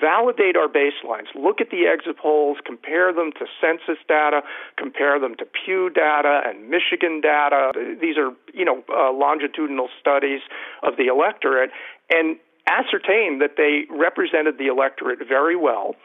[0.00, 4.42] validate our baselines, look at the exit polls, compare them to census data,
[4.76, 7.70] compare them to Pew data and Michigan data.
[8.00, 10.40] These are you know uh, longitudinal studies
[10.82, 11.70] of the electorate,
[12.10, 12.36] and
[12.70, 15.96] ascertained that they represented the electorate very well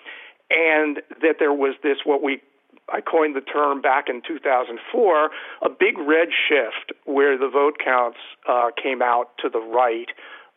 [0.49, 2.41] and that there was this what we
[2.87, 5.29] I coined the term back in 2004
[5.63, 10.09] a big red shift where the vote counts uh, came out to the right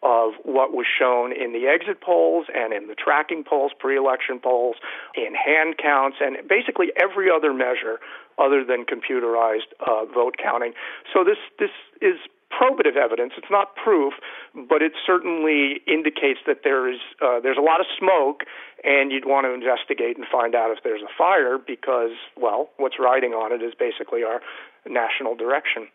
[0.03, 4.77] of what was shown in the exit polls and in the tracking polls, pre-election polls,
[5.17, 7.99] in hand counts, and basically every other measure
[8.39, 10.73] other than computerized uh, vote counting.
[11.13, 12.15] So this this is
[12.53, 13.33] probative evidence.
[13.37, 14.15] It's not proof,
[14.55, 18.43] but it certainly indicates that there is uh, there's a lot of smoke,
[18.85, 22.97] and you'd want to investigate and find out if there's a fire because, well, what's
[22.99, 24.41] riding on it is basically our
[24.89, 25.89] national direction.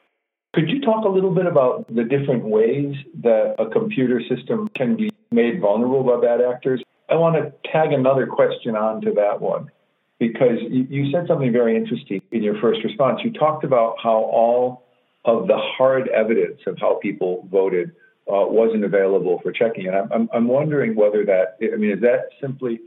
[0.54, 4.96] Could you talk a little bit about the different ways that a computer system can
[4.96, 6.84] be made vulnerable by bad actors?
[7.10, 9.72] I want to tag another question on to that one
[10.20, 13.22] because you said something very interesting in your first response.
[13.24, 14.83] You talked about how all
[15.25, 17.91] of the hard evidence of how people voted
[18.27, 19.88] uh, wasn't available for checking.
[19.88, 22.79] And I'm, I'm, I'm wondering whether that, I mean, is that simply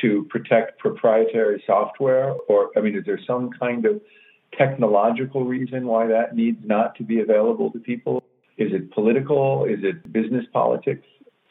[0.00, 2.34] to protect proprietary software?
[2.48, 4.00] Or, I mean, is there some kind of
[4.56, 8.22] technological reason why that needs not to be available to people?
[8.58, 9.64] Is it political?
[9.64, 11.06] Is it business politics?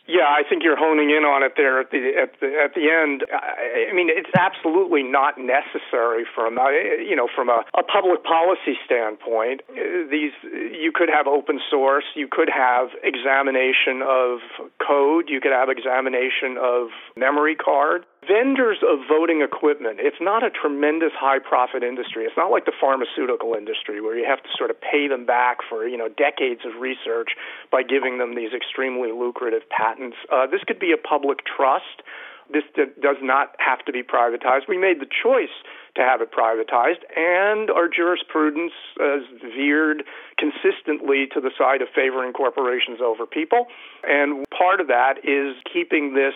[0.07, 2.93] Yeah, I think you're honing in on it there at the at the at the
[2.93, 3.25] end.
[3.33, 6.69] I, I mean, it's absolutely not necessary from uh,
[7.01, 9.61] you know from a, a public policy standpoint.
[9.65, 14.45] Uh, these you could have open source, you could have examination of
[14.77, 20.49] code, you could have examination of memory card vendors of voting equipment, it's not a
[20.49, 22.25] tremendous high profit industry.
[22.25, 25.59] It's not like the pharmaceutical industry where you have to sort of pay them back
[25.67, 27.31] for, you know, decades of research
[27.71, 30.17] by giving them these extremely lucrative patents.
[30.31, 32.03] Uh, this could be a public trust.
[32.51, 34.69] This d- does not have to be privatized.
[34.69, 35.53] We made the choice
[35.95, 40.03] to have it privatized, and our jurisprudence has veered
[40.37, 43.67] consistently to the side of favoring corporations over people.
[44.03, 46.35] And part of that is keeping this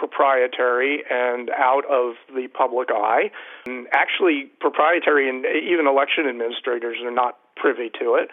[0.00, 3.30] proprietary and out of the public eye.
[3.66, 8.30] And actually, proprietary and even election administrators are not privy to it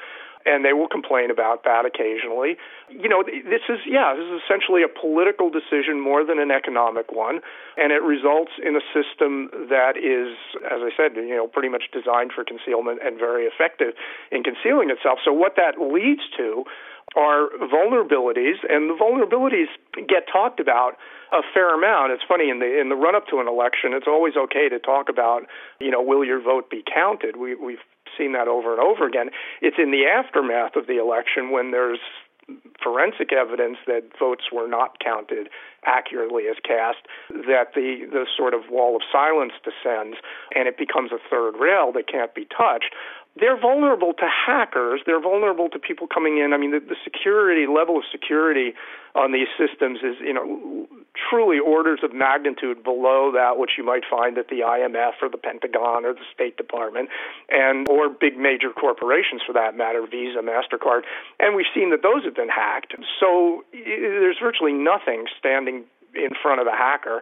[0.47, 2.56] and they will complain about that occasionally.
[2.88, 7.12] You know, this is, yeah, this is essentially a political decision more than an economic
[7.12, 7.43] one,
[7.75, 11.91] and it results in a system that is, as I said, you know, pretty much
[11.91, 13.91] designed for concealment and very effective
[14.32, 15.19] in concealing itself.
[15.25, 16.63] So, what that leads to
[17.15, 19.67] are vulnerabilities, and the vulnerabilities
[20.07, 20.97] get talked about
[21.31, 22.11] a fair amount.
[22.11, 24.79] It's funny in the in the run up to an election, it's always okay to
[24.79, 25.43] talk about,
[25.79, 27.37] you know, will your vote be counted?
[27.37, 27.83] We we've
[28.17, 29.29] seen that over and over again.
[29.61, 31.99] It's in the aftermath of the election when there's
[32.81, 35.49] forensic evidence that votes were not counted
[35.85, 40.17] accurately as cast that the the sort of wall of silence descends
[40.55, 42.95] and it becomes a third rail that can't be touched
[43.39, 45.02] they're vulnerable to hackers.
[45.06, 46.54] They're vulnerable to people coming in.
[46.54, 48.73] I mean, the, the security level of security
[49.15, 50.88] on these systems is, you know,
[51.30, 55.38] truly orders of magnitude below that which you might find at the IMF or the
[55.38, 57.10] Pentagon or the State Department,
[57.50, 61.02] and or big major corporations for that matter, Visa, Mastercard.
[61.39, 62.93] And we've seen that those have been hacked.
[63.19, 67.21] So there's virtually nothing standing in front of a hacker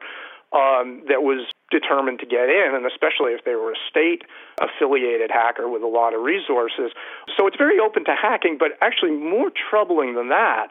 [0.53, 4.23] um, that was determined to get in, and especially if they were a state
[4.61, 6.91] affiliated hacker with a lot of resources.
[7.35, 10.67] So it's very open to hacking, but actually more troubling than that.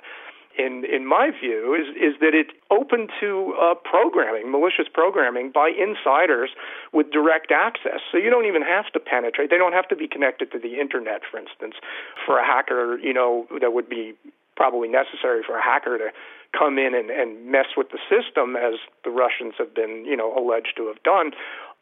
[0.57, 5.73] In, in my view, is, is that it's open to uh, programming, malicious programming by
[5.75, 6.51] insiders
[6.93, 7.99] with direct access.
[8.13, 9.51] So you don't even have to penetrate.
[9.51, 11.75] They don't have to be connected to the internet, for instance,
[12.25, 14.15] for a hacker, you know, that would be
[14.57, 16.09] probably necessary for a hacker to
[16.57, 20.37] come in and, and mess with the system, as the Russians have been, you know,
[20.37, 21.33] alleged to have done.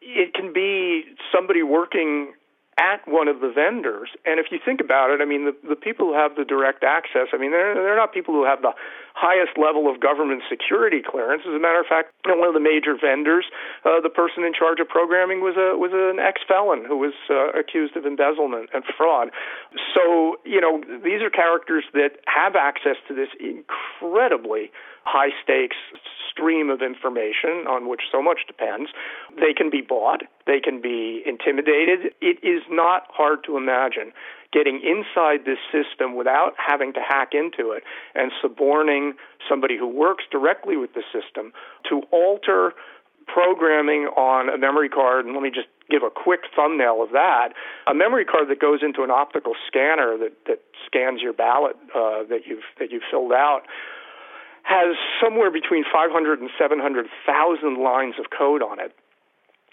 [0.01, 1.05] It can be
[1.35, 2.33] somebody working
[2.81, 4.09] at one of the vendors.
[4.25, 6.83] And if you think about it, I mean, the, the people who have the direct
[6.83, 8.73] access, I mean, they're, they're not people who have the
[9.15, 11.43] highest level of government security clearance.
[11.47, 13.45] As a matter of fact, you know, one of the major vendors,
[13.85, 17.15] uh, the person in charge of programming was a was an ex felon who was
[17.29, 19.31] uh, accused of embezzlement and fraud.
[19.95, 24.71] So you know these are characters that have access to this incredibly
[25.05, 25.77] high stakes
[26.31, 28.91] stream of information on which so much depends.
[29.37, 32.15] They can be bought, they can be intimidated.
[32.21, 34.13] It is not hard to imagine
[34.53, 37.83] getting inside this system without having to hack into it
[38.15, 39.15] and suborning
[39.49, 41.53] somebody who works directly with the system
[41.89, 42.73] to alter
[43.27, 45.25] programming on a memory card.
[45.25, 47.51] And let me just give a quick thumbnail of that.
[47.87, 52.25] A memory card that goes into an optical scanner that, that scans your ballot uh,
[52.29, 53.63] that you've that you've filled out
[54.63, 58.95] has somewhere between 500 and 700,000 lines of code on it.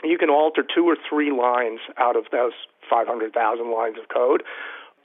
[0.04, 2.54] You can alter two or three lines out of those
[2.90, 4.44] 500,000 lines of code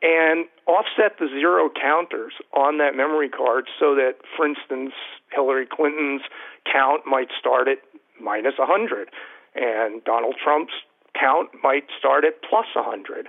[0.03, 4.93] and offset the zero counters on that memory card so that, for instance,
[5.33, 6.23] Hillary Clinton's
[6.71, 7.79] count might start at
[8.21, 9.09] minus 100
[9.55, 10.75] and Donald Trump's
[11.19, 13.29] count might start at plus 100.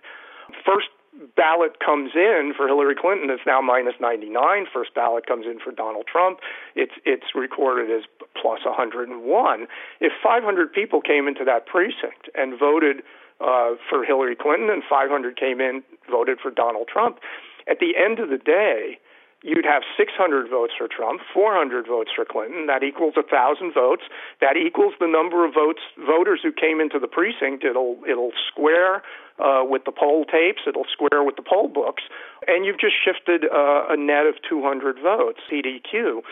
[0.65, 0.89] First
[1.35, 4.65] ballot comes in for Hillary Clinton, it's now minus 99.
[4.73, 6.39] First ballot comes in for Donald Trump,
[6.75, 8.03] it's it's recorded as
[8.39, 9.67] plus 101.
[10.01, 13.03] If 500 people came into that precinct and voted
[13.39, 17.19] uh, for Hillary Clinton, and 500 came in voted for Donald Trump,
[17.67, 18.99] at the end of the day,
[19.45, 22.65] you'd have 600 votes for Trump, 400 votes for Clinton.
[22.65, 24.01] That equals 1,000 votes.
[24.41, 27.63] That equals the number of votes voters who came into the precinct.
[27.63, 29.05] It'll it'll square
[29.37, 30.65] uh, with the poll tapes.
[30.65, 32.03] It'll square with the poll books,
[32.47, 36.25] and you've just shifted uh, a net of 200 votes, CDQ.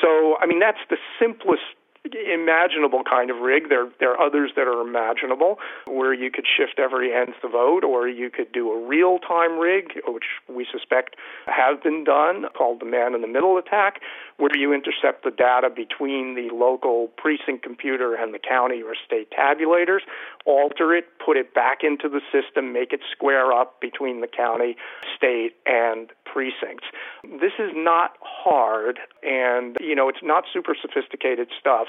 [0.00, 1.68] So, I mean, that's the simplest
[2.12, 3.68] imaginable kind of rig.
[3.68, 8.08] There, there are others that are imaginable, where you could shift every nth vote, or
[8.08, 13.56] you could do a real-time rig, which we suspect has been done, called the man-in-the-middle
[13.56, 14.00] attack,
[14.36, 19.28] where you intercept the data between the local precinct computer and the county or state
[19.30, 20.00] tabulators,
[20.44, 24.76] alter it, put it back into the system, make it square up between the county,
[25.16, 26.86] state, and precincts.
[27.22, 31.86] This is not hard, and you know it's not super sophisticated stuff.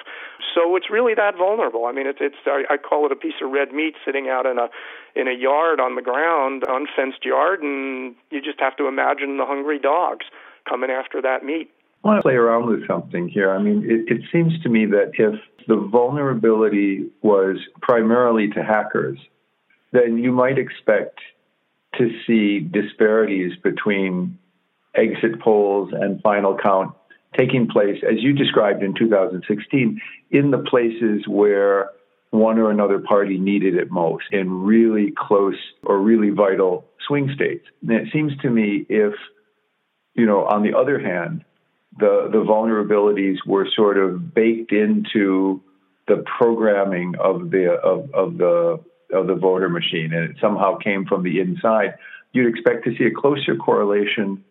[0.54, 1.86] So it's really that vulnerable.
[1.86, 4.46] I mean, it's it's I, I call it a piece of red meat sitting out
[4.46, 4.70] in a
[5.16, 9.46] in a yard on the ground, unfenced yard, and you just have to imagine the
[9.46, 10.26] hungry dogs
[10.68, 11.70] coming after that meat.
[12.04, 13.52] I want to play around with something here.
[13.52, 19.18] I mean, it, it seems to me that if the vulnerability was primarily to hackers,
[19.92, 21.20] then you might expect
[21.98, 24.38] to see disparities between
[24.94, 26.94] exit polls and final count
[27.38, 31.92] taking place, as you described in 2016, in the places where
[32.32, 37.66] one or another party needed it most, in really close or really vital swing states.
[37.82, 39.14] And it seems to me if,
[40.14, 41.46] you know, on the other hand,
[41.98, 45.62] the, the vulnerabilities were sort of baked into
[46.08, 48.80] the programming of the of, of the
[49.12, 51.96] of the voter machine and it somehow came from the inside,
[52.32, 54.44] you'd expect to see a closer correlation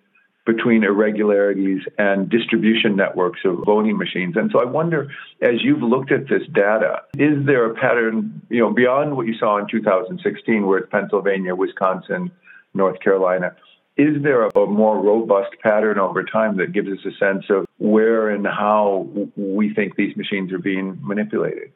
[0.46, 4.36] between irregularities and distribution networks of voting machines.
[4.36, 8.60] And so I wonder, as you've looked at this data, is there a pattern, you
[8.60, 12.30] know, beyond what you saw in 2016, where it's Pennsylvania, Wisconsin,
[12.74, 13.56] North Carolina?
[13.96, 18.28] Is there a more robust pattern over time that gives us a sense of where
[18.28, 21.72] and how we think these machines are being manipulated?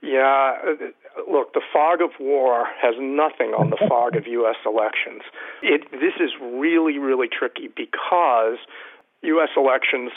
[0.00, 0.54] Yeah,
[1.30, 4.56] look, the fog of war has nothing on the fog of U.S.
[4.64, 5.22] elections.
[5.62, 8.58] It, this is really, really tricky because
[9.22, 9.50] U.S.
[9.56, 10.12] elections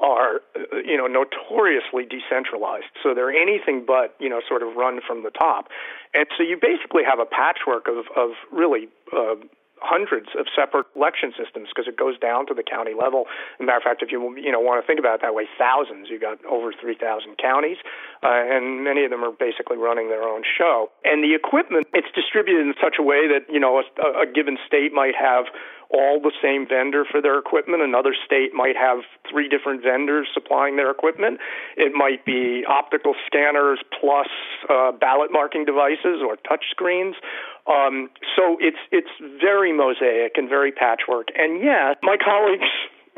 [0.00, 0.40] are,
[0.84, 2.86] you know, notoriously decentralized.
[3.02, 5.68] So they're anything but, you know, sort of run from the top.
[6.14, 9.34] And so you basically have a patchwork of, of really uh,
[9.80, 13.26] hundreds of separate election systems because it goes down to the county level.
[13.58, 15.34] As a matter of fact, if you you know want to think about it that
[15.34, 16.08] way, thousands.
[16.08, 17.00] You've got over 3,000
[17.38, 17.78] counties,
[18.22, 20.90] uh, and many of them are basically running their own show.
[21.04, 23.84] And the equipment it's distributed in such a way that you know a,
[24.22, 25.46] a given state might have
[25.90, 27.82] all the same vendor for their equipment.
[27.82, 31.40] Another state might have three different vendors supplying their equipment.
[31.76, 34.28] It might be optical scanners plus
[34.70, 37.16] uh, ballot marking devices or touch screens.
[37.66, 41.28] Um, so it's it's very mosaic and very patchwork.
[41.36, 42.70] And yet, my colleagues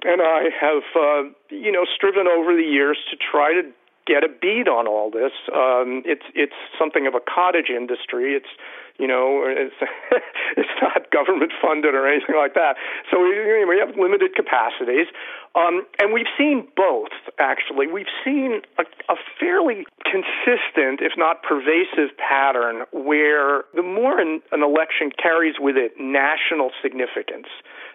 [0.04, 3.62] and I have uh, you know striven over the years to try to
[4.06, 5.32] get a bead on all this.
[5.54, 8.34] Um, it's it's something of a cottage industry.
[8.34, 8.50] It's
[8.98, 9.74] you know it's
[10.56, 12.76] it's not government funded or anything like that.
[13.10, 15.06] So we we have limited capacities,
[15.54, 17.12] um, and we've seen both.
[17.38, 24.40] Actually, we've seen a, a fairly consistent, if not pervasive, pattern where the more an,
[24.52, 27.48] an election carries with it national significance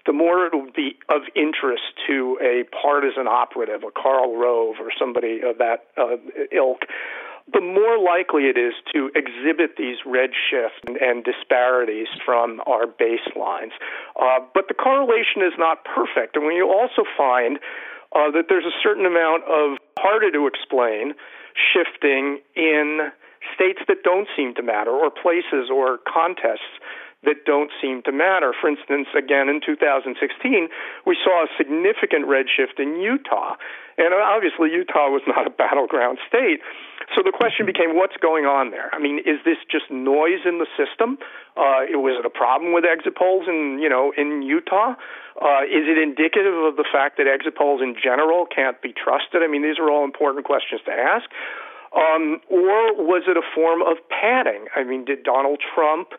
[0.08, 4.89] the more it will be of interest to a partisan operative, a Karl Rove or
[4.98, 6.16] somebody of that uh,
[6.52, 6.84] ilk,
[7.54, 12.86] the more likely it is to exhibit these red shifts and, and disparities from our
[12.86, 13.72] baselines.
[14.20, 16.36] Uh, but the correlation is not perfect.
[16.36, 17.58] And when you also find
[18.16, 21.14] uh, that there's a certain amount of harder to explain
[21.56, 23.12] shifting in
[23.56, 26.76] states that don't seem to matter or places or contests
[27.24, 28.53] that don't seem to matter.
[28.53, 30.70] For instance, again in 2016,
[31.05, 33.55] we saw a significant redshift in Utah.
[33.97, 36.61] And obviously, Utah was not a battleground state.
[37.15, 38.93] So the question became, what's going on there?
[38.93, 41.18] I mean, is this just noise in the system?
[41.57, 44.93] Uh, was it a problem with exit polls in, you know, in Utah?
[45.41, 49.41] Uh, is it indicative of the fact that exit polls in general can't be trusted?
[49.41, 51.26] I mean, these are all important questions to ask.
[51.95, 54.68] Um, or was it a form of padding?
[54.76, 56.13] I mean, did Donald Trump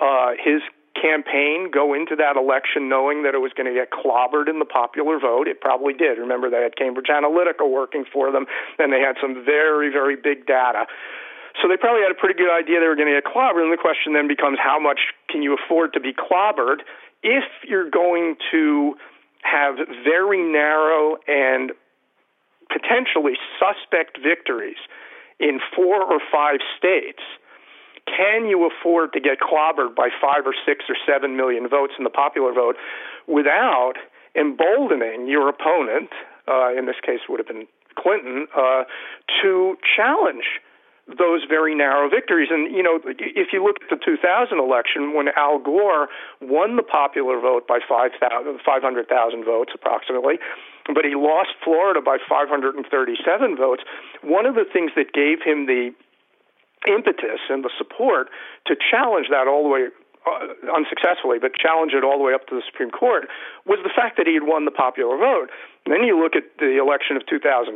[0.00, 0.62] uh, his
[1.00, 4.68] campaign go into that election knowing that it was going to get clobbered in the
[4.68, 5.48] popular vote.
[5.48, 6.18] It probably did.
[6.18, 8.46] Remember, they had Cambridge Analytica working for them,
[8.78, 10.86] and they had some very, very big data.
[11.62, 13.62] So they probably had a pretty good idea they were going to get clobbered.
[13.62, 16.82] And the question then becomes how much can you afford to be clobbered
[17.22, 18.94] if you're going to
[19.42, 21.72] have very narrow and
[22.68, 24.78] potentially suspect victories
[25.38, 27.22] in four or five states–
[28.06, 32.04] can you afford to get clobbered by five or six or seven million votes in
[32.04, 32.76] the popular vote
[33.26, 33.94] without
[34.34, 36.10] emboldening your opponent,
[36.48, 38.84] uh, in this case would have been Clinton, uh,
[39.42, 40.60] to challenge
[41.18, 42.48] those very narrow victories.
[42.50, 46.08] And, you know, if you look at the 2000 election, when Al Gore
[46.40, 50.38] won the popular vote by 500,000 votes approximately,
[50.86, 53.82] but he lost Florida by 537 votes.
[54.22, 55.90] One of the things that gave him the
[56.88, 58.28] impetus and the support
[58.66, 59.88] to challenge that all the way
[60.26, 63.24] uh, unsuccessfully, but challenge it all the way up to the Supreme Court,
[63.64, 65.48] was the fact that he had won the popular vote.
[65.84, 67.72] And then you look at the election of 2004,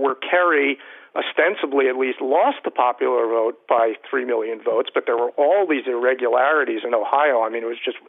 [0.00, 0.78] where Kerry
[1.12, 5.68] ostensibly at least lost the popular vote by 3 million votes, but there were all
[5.68, 7.44] these irregularities in Ohio.
[7.44, 8.00] I mean, it was just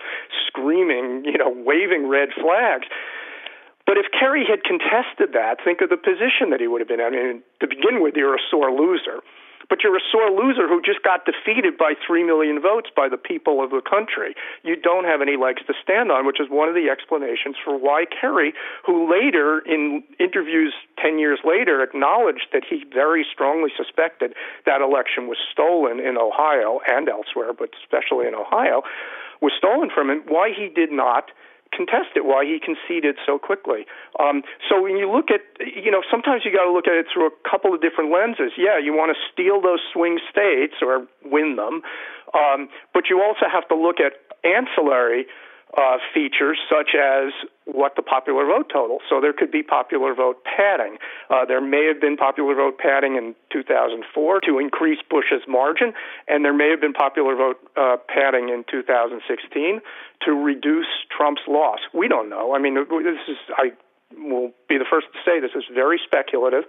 [0.48, 2.88] screaming, you know, waving red flags.
[3.86, 7.04] But if Kerry had contested that, think of the position that he would have been
[7.04, 7.08] in.
[7.08, 9.20] I mean, to begin with, you're a sore loser
[9.70, 13.18] but you're a sore loser who just got defeated by 3 million votes by the
[13.18, 14.36] people of the country.
[14.64, 17.78] You don't have any legs to stand on, which is one of the explanations for
[17.78, 18.54] why Kerry,
[18.86, 24.34] who later, in interviews 10 years later, acknowledged that he very strongly suspected
[24.66, 28.84] that election was stolen in Ohio and elsewhere, but especially in Ohio,
[29.42, 31.32] was stolen from him, why he did not
[31.76, 33.86] contest it, why he conceded so quickly.
[34.20, 37.08] Um, so when you look at, you know, sometimes you got to look at it
[37.12, 38.54] through a couple of different lenses.
[38.58, 41.82] Yeah, you want to steal those swing states or win them,
[42.34, 44.14] um, but you also have to look at
[44.46, 45.26] ancillary
[45.78, 47.34] uh, features such as
[47.66, 49.00] what the popular vote total.
[49.10, 50.98] So there could be popular vote padding.
[51.30, 55.94] Uh, there may have been popular vote padding in 2004 to increase Bush's margin,
[56.28, 59.82] and there may have been popular vote uh, padding in 2016
[60.26, 61.80] to reduce Trump's loss.
[61.94, 62.54] We don't know.
[62.56, 63.72] I mean, this is I
[64.16, 66.66] will be the first to say this is very speculative.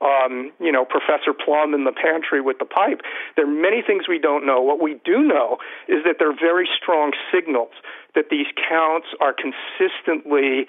[0.00, 3.00] Um, you know, Professor Plum in the pantry with the pipe.
[3.34, 4.60] There are many things we don't know.
[4.60, 5.56] What we do know
[5.88, 7.72] is that there are very strong signals
[8.14, 10.66] that these counts are consistently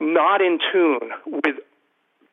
[0.00, 1.56] not in tune with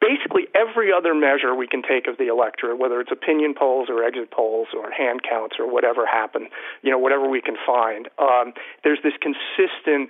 [0.02, 4.04] basically every other measure we can take of the electorate, whether it's opinion polls or
[4.04, 6.48] exit polls or hand counts or whatever happened,
[6.82, 8.08] you know, whatever we can find.
[8.20, 10.10] Um, there's this consistent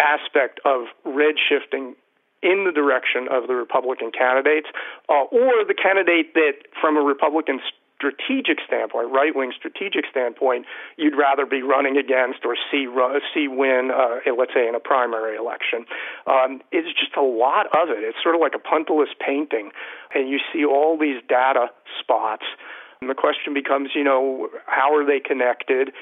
[0.00, 1.96] aspect of red shifting
[2.46, 4.68] in the direction of the Republican candidates,
[5.10, 7.58] uh, or the candidate that, from a Republican
[7.96, 10.66] strategic standpoint, right wing strategic standpoint,
[10.96, 12.86] you'd rather be running against or see
[13.34, 15.86] see win, uh, let's say in a primary election.
[16.26, 18.04] Um, it's just a lot of it.
[18.04, 19.72] It's sort of like a pointillist painting,
[20.14, 21.68] and you see all these data
[21.98, 22.44] spots.
[23.00, 25.92] And the question becomes, you know, how are they connected?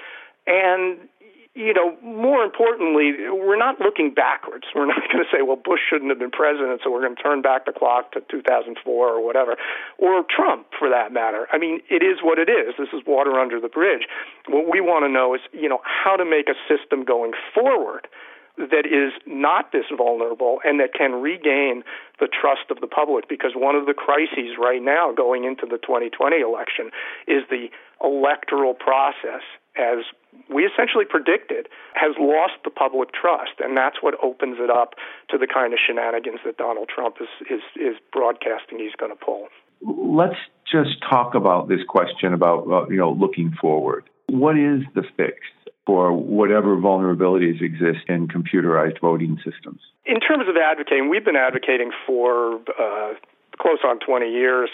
[0.47, 1.09] And
[1.55, 4.65] you know, more importantly, we're not looking backwards.
[4.75, 7.23] We're not going to say, well, Bush shouldn't have been president, so we're going to
[7.23, 9.57] turn back the clock to 2004 or whatever,
[9.99, 11.47] or Trump for that matter.
[11.53, 12.75] I mean, it is what it is.
[12.79, 14.07] This is water under the bridge.
[14.49, 18.09] What we want to know is, you know, how to make a system going forward
[18.57, 21.83] that is not this vulnerable and that can regain
[22.21, 25.79] the trust of the public because one of the crises right now going into the
[25.79, 26.91] 2020 election
[27.27, 27.67] is the
[28.03, 29.43] electoral process
[29.77, 30.07] as
[30.53, 34.95] we essentially predicted, has lost the public trust, and that's what opens it up
[35.31, 39.19] to the kind of shenanigans that Donald Trump is is, is broadcasting he's going to
[39.19, 39.49] pull.
[39.83, 40.39] Let's
[40.71, 44.05] just talk about this question about uh, you know looking forward.
[44.29, 45.39] What is the fix
[45.87, 49.81] for whatever vulnerabilities exist in computerized voting systems?
[50.07, 53.15] In terms of advocating, we've been advocating for uh,
[53.59, 54.71] close on 20 years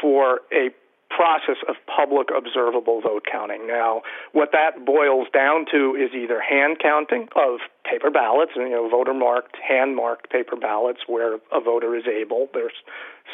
[0.00, 0.70] for a
[1.10, 3.66] process of public observable vote counting.
[3.66, 4.02] Now,
[4.32, 9.14] what that boils down to is either hand counting of paper ballots, you know, voter
[9.14, 12.48] marked, hand marked paper ballots where a voter is able.
[12.52, 12.76] There's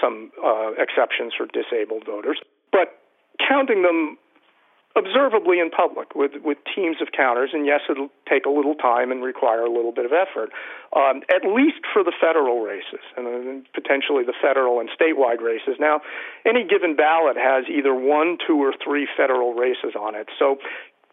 [0.00, 2.40] some uh, exceptions for disabled voters,
[2.72, 3.00] but
[3.46, 4.18] counting them
[4.96, 7.50] observably in public with, with teams of counters.
[7.52, 10.50] And yes, it'll take a little time and require a little bit of effort,
[10.94, 15.76] um, at least for the federal races and potentially the federal and statewide races.
[15.80, 16.00] Now,
[16.46, 20.28] any given ballot has either one, two, or three federal races on it.
[20.38, 20.58] So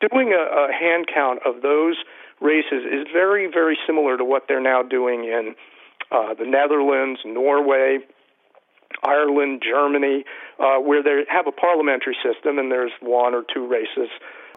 [0.09, 1.97] doing a, a hand count of those
[2.39, 5.55] races is very, very similar to what they're now doing in
[6.11, 7.99] uh, the Netherlands, Norway,
[9.03, 10.25] Ireland, Germany,
[10.59, 14.09] uh, where they have a parliamentary system and there's one or two races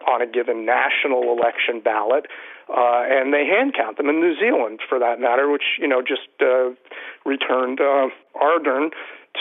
[0.07, 2.27] on a given national election ballot,
[2.69, 6.01] uh, and they hand count them in New Zealand, for that matter, which you know
[6.01, 6.69] just uh,
[7.25, 8.91] returned uh, Ardern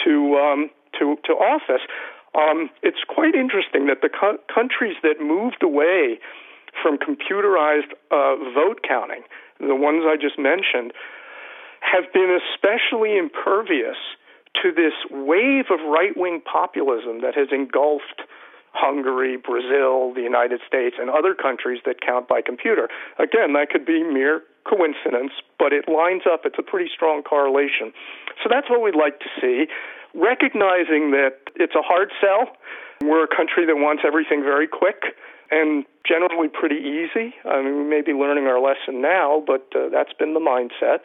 [0.04, 1.82] to um, to to office.
[2.34, 6.18] Um, it's quite interesting that the co- countries that moved away
[6.82, 9.22] from computerized uh, vote counting,
[9.60, 10.92] the ones I just mentioned,
[11.80, 13.96] have been especially impervious
[14.62, 18.22] to this wave of right wing populism that has engulfed
[18.74, 22.88] Hungary, Brazil, the United States, and other countries that count by computer.
[23.18, 26.42] Again, that could be mere coincidence, but it lines up.
[26.44, 27.92] It's a pretty strong correlation.
[28.42, 29.66] So that's what we'd like to see,
[30.14, 32.50] recognizing that it's a hard sell.
[33.00, 35.14] We're a country that wants everything very quick
[35.50, 37.34] and generally pretty easy.
[37.44, 41.00] I mean, we may be learning our lesson now, but uh, that's been the mindset.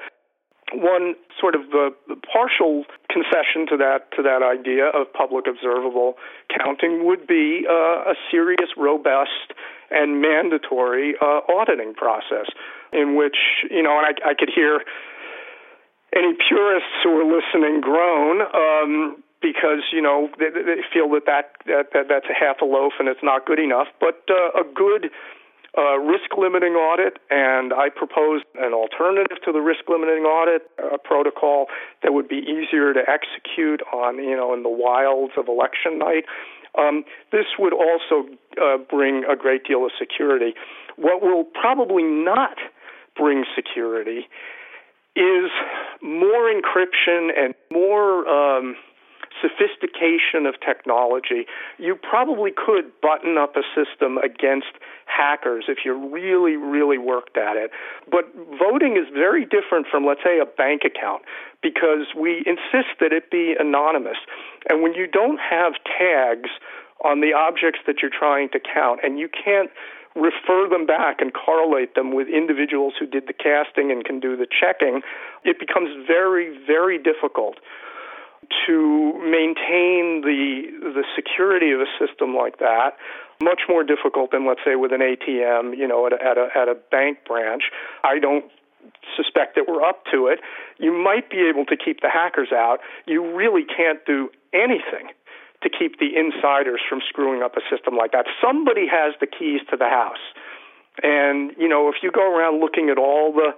[0.73, 1.89] One sort of uh,
[2.31, 6.15] partial concession to that to that idea of public observable
[6.55, 9.53] counting would be uh, a serious, robust,
[9.91, 12.47] and mandatory uh, auditing process,
[12.93, 13.37] in which
[13.69, 14.81] you know, and I, I could hear
[16.15, 18.41] any purists who are listening groan.
[18.41, 22.65] Um, because you know they, they feel that, that that that that's a half a
[22.65, 25.09] loaf and it's not good enough, but uh, a good
[25.79, 30.97] uh, risk limiting audit, and I proposed an alternative to the risk limiting audit, a
[30.97, 31.67] protocol
[32.03, 36.25] that would be easier to execute on, you know, in the wilds of election night.
[36.77, 38.27] Um, this would also
[38.61, 40.53] uh, bring a great deal of security.
[40.97, 42.57] What will probably not
[43.15, 44.27] bring security
[45.15, 45.49] is
[46.01, 48.27] more encryption and more.
[48.27, 48.75] Um,
[49.41, 51.45] sophistication of technology,
[51.77, 54.73] you probably could button up a system against
[55.05, 57.71] hackers if you really, really worked at it.
[58.09, 61.23] But voting is very different from, let's say, a bank account
[61.61, 64.17] because we insist that it be anonymous.
[64.69, 66.49] And when you don't have tags
[67.03, 69.71] on the objects that you're trying to count, and you can't
[70.15, 74.35] refer them back and correlate them with individuals who did the casting and can do
[74.35, 75.01] the checking,
[75.45, 77.57] it becomes very, very difficult
[78.67, 82.97] to maintain the the security of a system like that
[83.41, 86.47] much more difficult than let's say with an ATM you know at a, at a
[86.55, 87.63] at a bank branch.
[88.03, 88.45] I don't
[89.15, 90.39] suspect that we're up to it.
[90.77, 92.79] You might be able to keep the hackers out.
[93.05, 95.11] You really can't do anything
[95.61, 98.25] to keep the insiders from screwing up a system like that.
[98.41, 100.23] Somebody has the keys to the house.
[101.03, 103.51] And you know if you go around looking at all the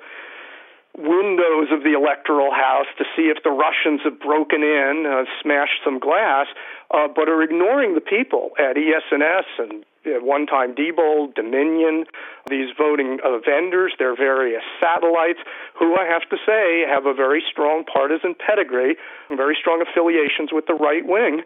[0.97, 5.79] windows of the electoral house to see if the Russians have broken in, uh, smashed
[5.83, 6.47] some glass,
[6.91, 12.05] uh, but are ignoring the people at ES&S and at one time Diebold, Dominion,
[12.49, 15.39] these voting uh, vendors, their various satellites,
[15.77, 18.97] who I have to say have a very strong partisan pedigree,
[19.29, 21.43] very strong affiliations with the right wing.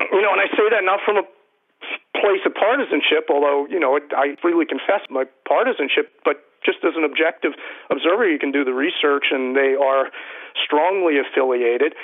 [0.00, 1.24] You know, and I say that not from a
[2.16, 7.04] place of partisanship, although, you know, I freely confess my partisanship, but just as an
[7.04, 7.52] objective
[7.90, 10.10] observer, you can do the research, and they are
[10.58, 11.94] strongly affiliated.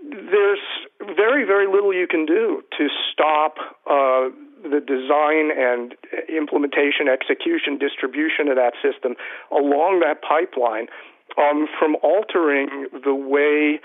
[0.00, 0.62] There's
[1.00, 3.56] very, very little you can do to stop
[3.90, 4.30] uh,
[4.62, 5.94] the design and
[6.28, 9.16] implementation, execution, distribution of that system
[9.50, 10.86] along that pipeline
[11.36, 13.80] um, from altering the way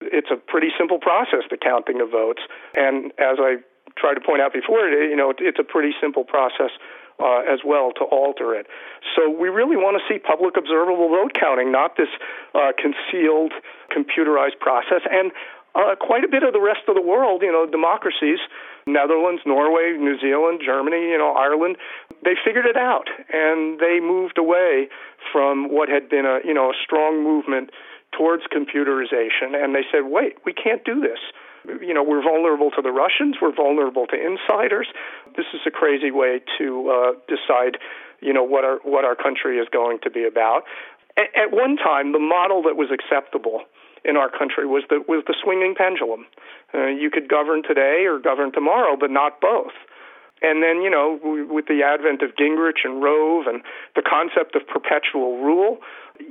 [0.00, 2.42] it's a pretty simple process, the counting of votes.
[2.76, 3.56] And as I
[3.96, 6.70] tried to point out before, you know, it's a pretty simple process
[7.18, 8.66] uh, as well to alter it.
[9.14, 12.10] So we really want to see public observable vote counting, not this
[12.54, 13.52] uh, concealed
[13.90, 15.00] computerized process.
[15.10, 15.32] And
[15.76, 18.38] uh, quite a bit of the rest of the world, you know, democracies,
[18.86, 21.76] Netherlands, Norway, New Zealand, Germany, you know, Ireland,
[22.24, 24.88] they figured it out and they moved away
[25.32, 27.70] from what had been a, you know, a strong movement
[28.16, 31.18] towards computerization and they said, "Wait, we can't do this."
[31.80, 34.88] You know, we're vulnerable to the Russians, we're vulnerable to insiders.
[35.36, 37.78] This is a crazy way to uh, decide,
[38.20, 40.64] you know, what our what our country is going to be about.
[41.16, 43.62] A- at one time, the model that was acceptable
[44.04, 46.26] in our country was the was the swinging pendulum.
[46.74, 49.72] Uh, you could govern today or govern tomorrow, but not both.
[50.42, 53.62] And then, you know, with the advent of Gingrich and Rove and
[53.94, 55.78] the concept of perpetual rule,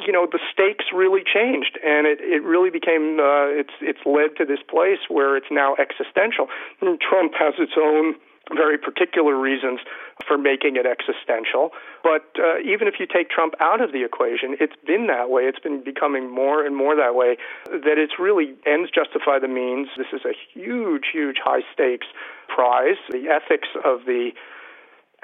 [0.05, 4.35] you know the stakes really changed and it it really became uh, it's it's led
[4.37, 6.47] to this place where it's now existential
[6.81, 8.15] and Trump has its own
[8.53, 9.79] very particular reasons
[10.27, 11.71] for making it existential.
[12.03, 15.43] But uh, even if you take Trump out of the equation, it's been that way.
[15.43, 17.37] It's been becoming more and more that way.
[17.65, 19.87] That it's really ends justify the means.
[19.97, 22.07] This is a huge, huge high stakes
[22.47, 23.01] prize.
[23.09, 24.31] The ethics of the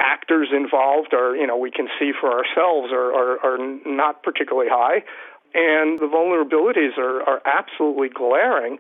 [0.02, 4.70] actors involved are, you know, we can see for ourselves are, are, are not particularly
[4.70, 5.04] high.
[5.54, 8.80] And the vulnerabilities are, are absolutely glaring.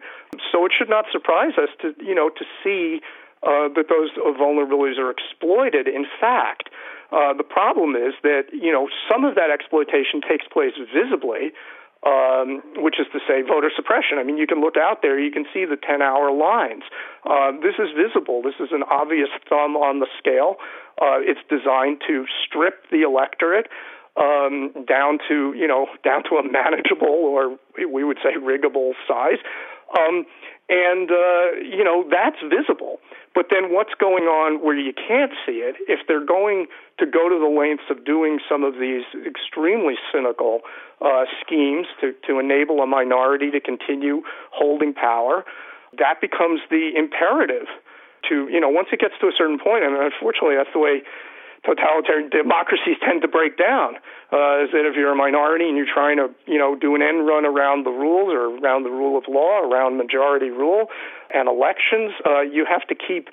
[0.51, 3.01] So it should not surprise us to, you know, to see
[3.43, 5.87] uh, that those vulnerabilities are exploited.
[5.87, 6.69] In fact,
[7.11, 11.51] uh, the problem is that, you know, some of that exploitation takes place visibly,
[12.05, 14.17] um, which is to say voter suppression.
[14.17, 16.83] I mean, you can look out there, you can see the 10 hour lines.
[17.25, 18.41] Uh, this is visible.
[18.41, 20.55] This is an obvious thumb on the scale.
[21.01, 23.67] Uh, it's designed to strip the electorate
[24.19, 29.39] um, down to you know down to a manageable or we would say riggable size,
[29.97, 30.25] um,
[30.69, 32.99] and uh, you know that's visible.
[33.33, 35.75] But then what's going on where you can't see it?
[35.87, 36.67] If they're going
[36.99, 40.61] to go to the lengths of doing some of these extremely cynical
[40.99, 44.21] uh, schemes to to enable a minority to continue
[44.51, 45.45] holding power,
[45.97, 47.67] that becomes the imperative
[48.29, 51.01] to you know once it gets to a certain point, and unfortunately that's the way
[51.65, 53.95] totalitarian democracies tend to break down.
[54.31, 57.01] Uh, is that if you're a minority and you're trying to, you know, do an
[57.01, 60.87] end run around the rules or around the rule of law, around majority rule
[61.33, 63.29] and elections, uh, you have to keep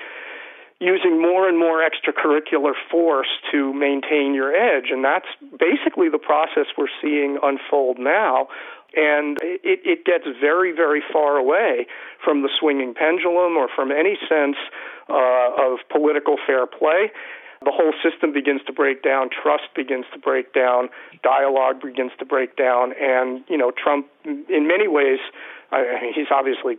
[0.80, 4.90] using more and more extracurricular force to maintain your edge.
[4.90, 5.26] And that's
[5.58, 8.48] basically the process we're seeing unfold now.
[8.94, 11.86] And it, it gets very, very far away
[12.24, 14.56] from the swinging pendulum or from any sense
[15.08, 17.10] uh, of political fair play
[17.64, 20.88] the whole system begins to break down, trust begins to break down,
[21.22, 25.18] dialogue begins to break down, and you know Trump, in many ways,
[25.72, 26.78] I mean, he's obviously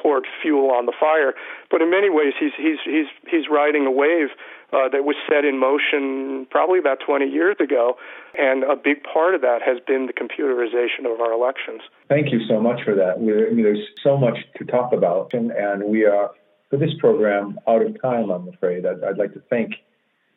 [0.00, 1.34] poured fuel on the fire,
[1.70, 4.28] but in many ways he's he's he's he's riding a wave
[4.72, 7.96] uh, that was set in motion probably about 20 years ago,
[8.38, 11.80] and a big part of that has been the computerization of our elections.
[12.08, 13.16] Thank you so much for that.
[13.16, 16.30] I mean, there's so much to talk about, and, and we are
[16.70, 18.30] for this program out of time.
[18.30, 18.84] I'm afraid.
[18.84, 19.72] I'd, I'd like to thank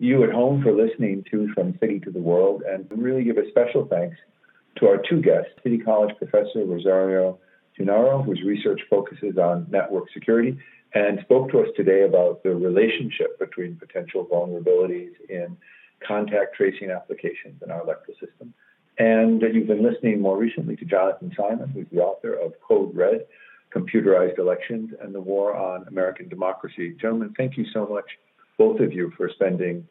[0.02, 3.48] you at home for listening to From City to the World, and really give a
[3.50, 4.18] special thanks
[4.78, 7.38] to our two guests, City College Professor Rosario
[7.78, 10.58] Gennaro, whose research focuses on network security,
[10.94, 15.56] and spoke to us today about the relationship between potential vulnerabilities in
[16.06, 18.54] contact tracing applications in our electoral system.
[18.98, 23.28] And you've been listening more recently to Jonathan Simon, who's the author of Code Red
[23.74, 26.96] Computerized Elections and the War on American Democracy.
[27.00, 28.06] Gentlemen, thank you so much
[28.62, 29.88] both of you for spending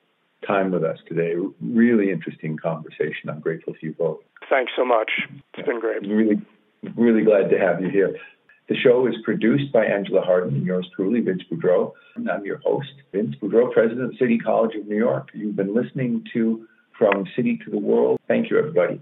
[0.47, 1.35] time with us today.
[1.61, 3.29] Really interesting conversation.
[3.29, 4.21] I'm grateful to you both.
[4.49, 5.11] Thanks so much.
[5.55, 6.03] It's been great.
[6.03, 6.41] Really,
[6.97, 8.17] really glad to have you here.
[8.69, 11.95] The show is produced by Angela Harden and yours truly, Vince Boudreau.
[12.17, 15.31] I'm your host, Vince Boudreau, President of City College of New York.
[15.35, 18.21] You've been listening to From City to the World.
[18.29, 19.01] Thank you, everybody.